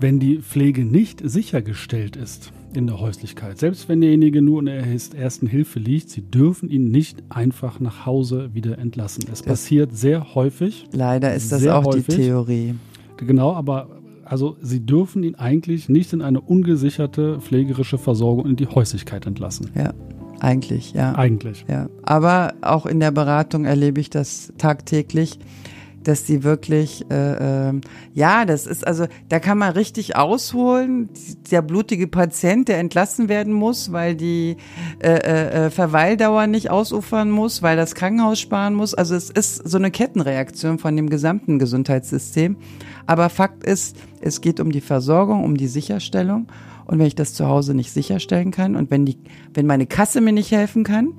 wenn 0.00 0.18
die 0.18 0.38
Pflege 0.38 0.82
nicht 0.86 1.20
sichergestellt 1.22 2.16
ist 2.16 2.50
in 2.72 2.86
der 2.86 2.98
Häuslichkeit, 2.98 3.58
selbst 3.58 3.86
wenn 3.90 4.00
derjenige 4.00 4.40
nur 4.40 4.60
in 4.60 4.66
der 4.66 4.82
ersten 5.14 5.46
Hilfe 5.46 5.78
liegt, 5.78 6.08
sie 6.08 6.22
dürfen 6.22 6.70
ihn 6.70 6.90
nicht 6.90 7.22
einfach 7.28 7.80
nach 7.80 8.06
Hause 8.06 8.54
wieder 8.54 8.78
entlassen. 8.78 9.24
Es 9.30 9.42
passiert 9.42 9.94
sehr 9.94 10.34
häufig. 10.34 10.86
Leider 10.92 11.34
ist 11.34 11.52
das 11.52 11.66
auch 11.66 11.84
häufig. 11.84 12.06
die 12.06 12.16
Theorie. 12.16 12.74
Genau, 13.18 13.52
aber 13.52 13.97
also 14.28 14.56
sie 14.60 14.84
dürfen 14.84 15.22
ihn 15.22 15.34
eigentlich 15.34 15.88
nicht 15.88 16.12
in 16.12 16.22
eine 16.22 16.40
ungesicherte 16.40 17.40
pflegerische 17.40 17.98
Versorgung 17.98 18.46
in 18.46 18.56
die 18.56 18.66
Häuslichkeit 18.66 19.26
entlassen. 19.26 19.70
Ja, 19.74 19.94
eigentlich, 20.40 20.92
ja. 20.92 21.14
Eigentlich. 21.14 21.64
ja. 21.68 21.88
Aber 22.02 22.54
auch 22.60 22.86
in 22.86 23.00
der 23.00 23.10
Beratung 23.10 23.64
erlebe 23.64 24.00
ich 24.00 24.10
das 24.10 24.52
tagtäglich, 24.58 25.38
dass 26.04 26.24
die 26.24 26.42
wirklich, 26.44 27.04
äh, 27.10 27.68
ähm, 27.68 27.80
ja, 28.14 28.44
das 28.44 28.66
ist 28.66 28.86
also, 28.86 29.06
da 29.28 29.40
kann 29.40 29.58
man 29.58 29.72
richtig 29.72 30.16
ausholen. 30.16 31.08
Der 31.50 31.62
blutige 31.62 32.06
Patient, 32.06 32.68
der 32.68 32.78
entlassen 32.78 33.28
werden 33.28 33.52
muss, 33.52 33.92
weil 33.92 34.14
die 34.14 34.56
äh, 35.00 35.66
äh, 35.66 35.70
Verweildauer 35.70 36.46
nicht 36.46 36.70
ausufern 36.70 37.30
muss, 37.30 37.62
weil 37.62 37.76
das 37.76 37.94
Krankenhaus 37.94 38.40
sparen 38.40 38.74
muss. 38.74 38.94
Also 38.94 39.14
es 39.14 39.30
ist 39.30 39.68
so 39.68 39.78
eine 39.78 39.90
Kettenreaktion 39.90 40.78
von 40.78 40.96
dem 40.96 41.10
gesamten 41.10 41.58
Gesundheitssystem. 41.58 42.56
Aber 43.06 43.28
Fakt 43.28 43.64
ist, 43.64 43.96
es 44.20 44.40
geht 44.40 44.60
um 44.60 44.72
die 44.72 44.80
Versorgung, 44.80 45.44
um 45.44 45.56
die 45.56 45.68
Sicherstellung. 45.68 46.46
Und 46.86 46.98
wenn 46.98 47.06
ich 47.06 47.14
das 47.14 47.34
zu 47.34 47.46
Hause 47.46 47.74
nicht 47.74 47.92
sicherstellen 47.92 48.50
kann 48.50 48.74
und 48.74 48.90
wenn 48.90 49.04
die, 49.04 49.18
wenn 49.52 49.66
meine 49.66 49.86
Kasse 49.86 50.22
mir 50.22 50.32
nicht 50.32 50.52
helfen 50.52 50.84
kann, 50.84 51.12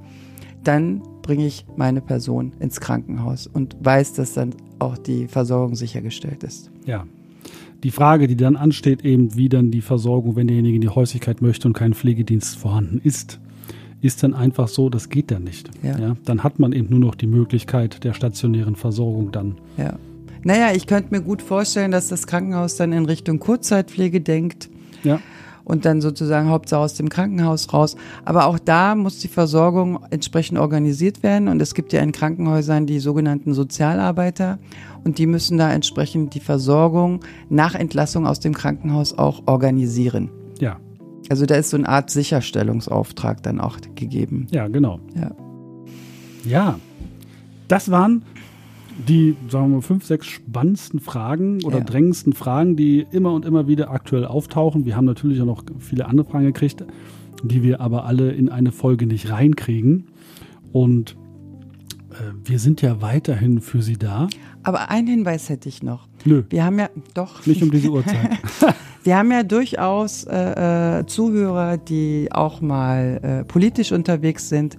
dann 0.63 1.03
bringe 1.29 1.45
ich 1.45 1.63
meine 1.75 2.01
Person 2.01 2.53
ins 2.59 2.81
Krankenhaus 2.81 3.45
und 3.45 3.77
weiß, 3.81 4.13
dass 4.13 4.33
dann 4.33 4.49
auch 4.79 4.97
die 4.97 5.27
Versorgung 5.27 5.75
sichergestellt 5.75 6.43
ist. 6.43 6.71
Ja. 6.87 7.05
Die 7.83 7.91
Frage, 7.91 8.25
die 8.25 8.35
dann 8.35 8.55
ansteht, 8.55 9.05
eben 9.05 9.35
wie 9.35 9.47
dann 9.47 9.69
die 9.69 9.81
Versorgung, 9.81 10.35
wenn 10.35 10.47
derjenige 10.47 10.77
in 10.77 10.81
die 10.81 10.89
Häuslichkeit 10.89 11.43
möchte 11.43 11.67
und 11.67 11.75
kein 11.75 11.93
Pflegedienst 11.93 12.57
vorhanden 12.57 12.99
ist, 13.03 13.39
ist 14.01 14.23
dann 14.23 14.33
einfach 14.33 14.69
so, 14.69 14.89
das 14.89 15.09
geht 15.09 15.29
dann 15.29 15.43
nicht. 15.43 15.69
Ja. 15.83 16.15
dann 16.25 16.43
hat 16.43 16.57
man 16.57 16.73
eben 16.73 16.89
nur 16.89 16.99
noch 16.99 17.13
die 17.13 17.27
Möglichkeit 17.27 18.03
der 18.03 18.15
stationären 18.15 18.75
Versorgung 18.75 19.31
dann. 19.31 19.59
Ja. 19.77 19.99
Naja, 20.41 20.71
ich 20.73 20.87
könnte 20.87 21.11
mir 21.11 21.21
gut 21.21 21.43
vorstellen, 21.43 21.91
dass 21.91 22.07
das 22.07 22.25
Krankenhaus 22.25 22.75
dann 22.75 22.91
in 22.91 23.05
Richtung 23.05 23.37
Kurzzeitpflege 23.37 24.19
denkt 24.19 24.67
Ja. 25.03 25.19
Und 25.69 25.85
dann 25.85 26.01
sozusagen 26.01 26.49
Hauptsache 26.49 26.81
aus 26.81 26.95
dem 26.95 27.09
Krankenhaus 27.09 27.71
raus. 27.71 27.95
Aber 28.25 28.47
auch 28.47 28.57
da 28.57 28.95
muss 28.95 29.19
die 29.19 29.27
Versorgung 29.27 29.99
entsprechend 30.09 30.57
organisiert 30.57 31.21
werden. 31.21 31.47
Und 31.47 31.61
es 31.61 31.75
gibt 31.75 31.93
ja 31.93 32.01
in 32.01 32.11
Krankenhäusern 32.11 32.87
die 32.87 32.99
sogenannten 32.99 33.53
Sozialarbeiter. 33.53 34.57
Und 35.03 35.19
die 35.19 35.27
müssen 35.27 35.59
da 35.59 35.71
entsprechend 35.71 36.33
die 36.33 36.39
Versorgung 36.39 37.19
nach 37.49 37.75
Entlassung 37.75 38.25
aus 38.25 38.39
dem 38.39 38.55
Krankenhaus 38.55 39.15
auch 39.15 39.43
organisieren. 39.45 40.31
Ja. 40.59 40.77
Also 41.29 41.45
da 41.45 41.55
ist 41.55 41.69
so 41.69 41.77
eine 41.77 41.87
Art 41.87 42.09
Sicherstellungsauftrag 42.09 43.43
dann 43.43 43.59
auch 43.59 43.77
gegeben. 43.93 44.47
Ja, 44.49 44.67
genau. 44.69 44.99
Ja. 45.15 45.31
Ja, 46.45 46.79
das 47.67 47.91
waren 47.91 48.23
die, 49.07 49.35
sagen 49.49 49.71
wir 49.73 49.81
fünf, 49.81 50.05
sechs 50.05 50.27
spannendsten 50.27 50.99
Fragen 50.99 51.63
oder 51.63 51.79
Ja. 51.79 51.83
drängendsten 51.83 52.33
Fragen, 52.33 52.75
die 52.75 53.05
immer 53.11 53.33
und 53.33 53.45
immer 53.45 53.67
wieder 53.67 53.91
aktuell 53.91 54.25
auftauchen. 54.25 54.85
Wir 54.85 54.95
haben 54.95 55.05
natürlich 55.05 55.41
auch 55.41 55.45
noch 55.45 55.63
viele 55.79 56.05
andere 56.07 56.29
Fragen 56.29 56.45
gekriegt, 56.45 56.83
die 57.43 57.63
wir 57.63 57.81
aber 57.81 58.05
alle 58.05 58.31
in 58.31 58.49
eine 58.49 58.71
Folge 58.71 59.05
nicht 59.05 59.29
reinkriegen. 59.31 60.07
Und 60.73 61.15
äh, 62.11 62.15
wir 62.43 62.59
sind 62.59 62.81
ja 62.81 63.01
weiterhin 63.01 63.61
für 63.61 63.81
Sie 63.81 63.97
da. 63.97 64.27
Aber 64.63 64.89
einen 64.89 65.07
Hinweis 65.07 65.49
hätte 65.49 65.69
ich 65.69 65.81
noch. 65.83 66.07
Nö, 66.25 66.43
Wir 66.49 66.65
haben 66.65 66.77
ja, 66.79 66.89
doch. 67.13 67.45
nicht 67.45 67.63
um 67.63 67.71
diese 67.71 67.89
Uhrzeit. 67.89 68.37
Wir 69.03 69.17
haben 69.17 69.31
ja 69.31 69.43
durchaus 69.43 70.25
äh, 70.25 70.99
äh, 70.99 71.05
Zuhörer, 71.05 71.77
die 71.77 72.27
auch 72.31 72.59
mal 72.59 73.19
äh, 73.23 73.45
politisch 73.45 73.93
unterwegs 73.93 74.49
sind. 74.49 74.77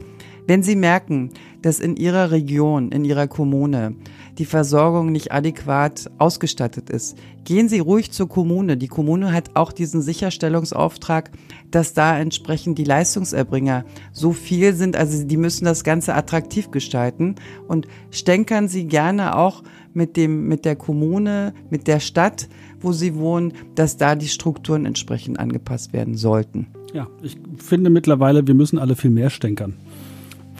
Wenn 0.50 0.64
Sie 0.64 0.74
merken, 0.74 1.30
dass 1.62 1.78
in 1.78 1.94
Ihrer 1.94 2.32
Region, 2.32 2.90
in 2.90 3.04
Ihrer 3.04 3.28
Kommune 3.28 3.94
die 4.36 4.44
Versorgung 4.44 5.12
nicht 5.12 5.30
adäquat 5.30 6.10
ausgestattet 6.18 6.90
ist. 6.90 7.16
Gehen 7.44 7.68
Sie 7.68 7.78
ruhig 7.78 8.10
zur 8.10 8.28
Kommune. 8.28 8.76
Die 8.76 8.88
Kommune 8.88 9.32
hat 9.32 9.54
auch 9.54 9.70
diesen 9.70 10.02
Sicherstellungsauftrag, 10.02 11.30
dass 11.70 11.94
da 11.94 12.18
entsprechend 12.18 12.78
die 12.78 12.84
Leistungserbringer 12.84 13.84
so 14.10 14.32
viel 14.32 14.74
sind. 14.74 14.96
Also 14.96 15.24
die 15.24 15.36
müssen 15.36 15.66
das 15.66 15.84
Ganze 15.84 16.16
attraktiv 16.16 16.72
gestalten 16.72 17.36
und 17.68 17.86
stänkern 18.10 18.66
Sie 18.66 18.86
gerne 18.86 19.36
auch 19.36 19.62
mit 19.94 20.16
dem, 20.16 20.48
mit 20.48 20.64
der 20.64 20.74
Kommune, 20.74 21.54
mit 21.70 21.86
der 21.86 22.00
Stadt, 22.00 22.48
wo 22.80 22.90
Sie 22.90 23.14
wohnen, 23.14 23.52
dass 23.76 23.98
da 23.98 24.16
die 24.16 24.26
Strukturen 24.26 24.84
entsprechend 24.84 25.38
angepasst 25.38 25.92
werden 25.92 26.16
sollten. 26.16 26.66
Ja, 26.92 27.06
ich 27.22 27.36
finde 27.56 27.88
mittlerweile, 27.88 28.46
wir 28.46 28.54
müssen 28.54 28.78
alle 28.78 28.96
viel 28.96 29.10
mehr 29.10 29.30
stänkern, 29.30 29.74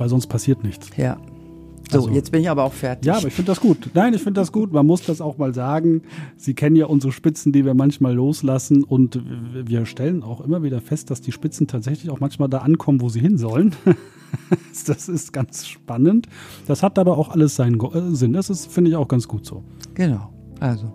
weil 0.00 0.08
sonst 0.08 0.26
passiert 0.28 0.64
nichts. 0.64 0.88
Ja. 0.96 1.18
So, 1.90 1.98
Also- 1.98 2.10
jetzt 2.10 2.30
bin 2.32 2.40
ich 2.40 2.48
aber 2.50 2.64
auch 2.64 2.72
fertig. 2.72 3.06
Ja, 3.06 3.16
aber 3.16 3.26
ich 3.28 3.34
finde 3.34 3.50
das 3.50 3.60
gut. 3.60 3.90
Nein, 3.94 4.14
ich 4.14 4.22
finde 4.22 4.40
das 4.40 4.52
gut. 4.52 4.72
Man 4.72 4.86
muss 4.86 5.02
das 5.02 5.20
auch 5.20 5.38
mal 5.38 5.52
sagen. 5.54 6.02
Sie 6.36 6.54
kennen 6.54 6.76
ja 6.76 6.86
unsere 6.86 7.12
Spitzen, 7.12 7.52
die 7.52 7.64
wir 7.64 7.74
manchmal 7.74 8.14
loslassen. 8.14 8.84
Und 8.84 9.20
wir 9.66 9.86
stellen 9.86 10.22
auch 10.22 10.40
immer 10.40 10.62
wieder 10.62 10.80
fest, 10.80 11.10
dass 11.10 11.20
die 11.20 11.32
Spitzen 11.32 11.66
tatsächlich 11.66 12.10
auch 12.10 12.20
manchmal 12.20 12.48
da 12.48 12.58
ankommen, 12.58 13.00
wo 13.00 13.08
sie 13.08 13.20
hin 13.20 13.38
sollen. 13.38 13.74
Das 14.86 15.08
ist 15.08 15.32
ganz 15.32 15.66
spannend. 15.66 16.28
Das 16.68 16.84
hat 16.84 17.00
aber 17.00 17.18
auch 17.18 17.30
alles 17.30 17.56
seinen 17.56 17.80
äh, 17.80 18.14
Sinn. 18.14 18.32
Das 18.32 18.48
ist, 18.48 18.70
finde 18.70 18.90
ich, 18.90 18.96
auch 18.96 19.08
ganz 19.08 19.26
gut 19.26 19.44
so. 19.44 19.64
Genau. 19.94 20.32
Also, 20.60 20.92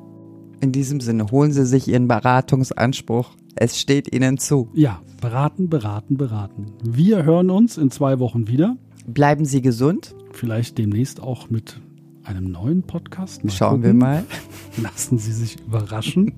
in 0.61 0.71
diesem 0.71 1.01
Sinne, 1.01 1.25
holen 1.31 1.51
Sie 1.51 1.65
sich 1.65 1.89
Ihren 1.89 2.07
Beratungsanspruch. 2.07 3.31
Es 3.57 3.77
steht 3.77 4.15
Ihnen 4.15 4.37
zu. 4.37 4.69
Ja, 4.73 5.01
beraten, 5.19 5.69
beraten, 5.69 6.15
beraten. 6.15 6.67
Wir 6.83 7.23
hören 7.25 7.49
uns 7.49 7.77
in 7.77 7.91
zwei 7.91 8.19
Wochen 8.19 8.47
wieder. 8.47 8.77
Bleiben 9.07 9.45
Sie 9.45 9.61
gesund. 9.61 10.15
Vielleicht 10.31 10.77
demnächst 10.77 11.19
auch 11.21 11.49
mit 11.49 11.79
einem 12.23 12.45
neuen 12.51 12.83
Podcast. 12.83 13.43
Mal 13.43 13.51
Schauen 13.51 13.81
wir 13.83 13.89
gucken. 13.89 13.99
mal. 13.99 14.23
Lassen 14.81 15.17
Sie 15.17 15.31
sich 15.31 15.59
überraschen. 15.59 16.33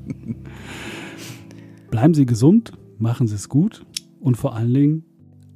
Bleiben 1.89 2.13
Sie 2.13 2.25
gesund, 2.25 2.73
machen 2.99 3.27
Sie 3.27 3.35
es 3.35 3.47
gut 3.49 3.85
und 4.19 4.35
vor 4.35 4.55
allen 4.55 4.73
Dingen 4.73 5.03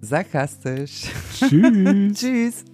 Sarkastisch. 0.01 1.03
Tschüss. 1.37 2.13
Tschüss. 2.19 2.65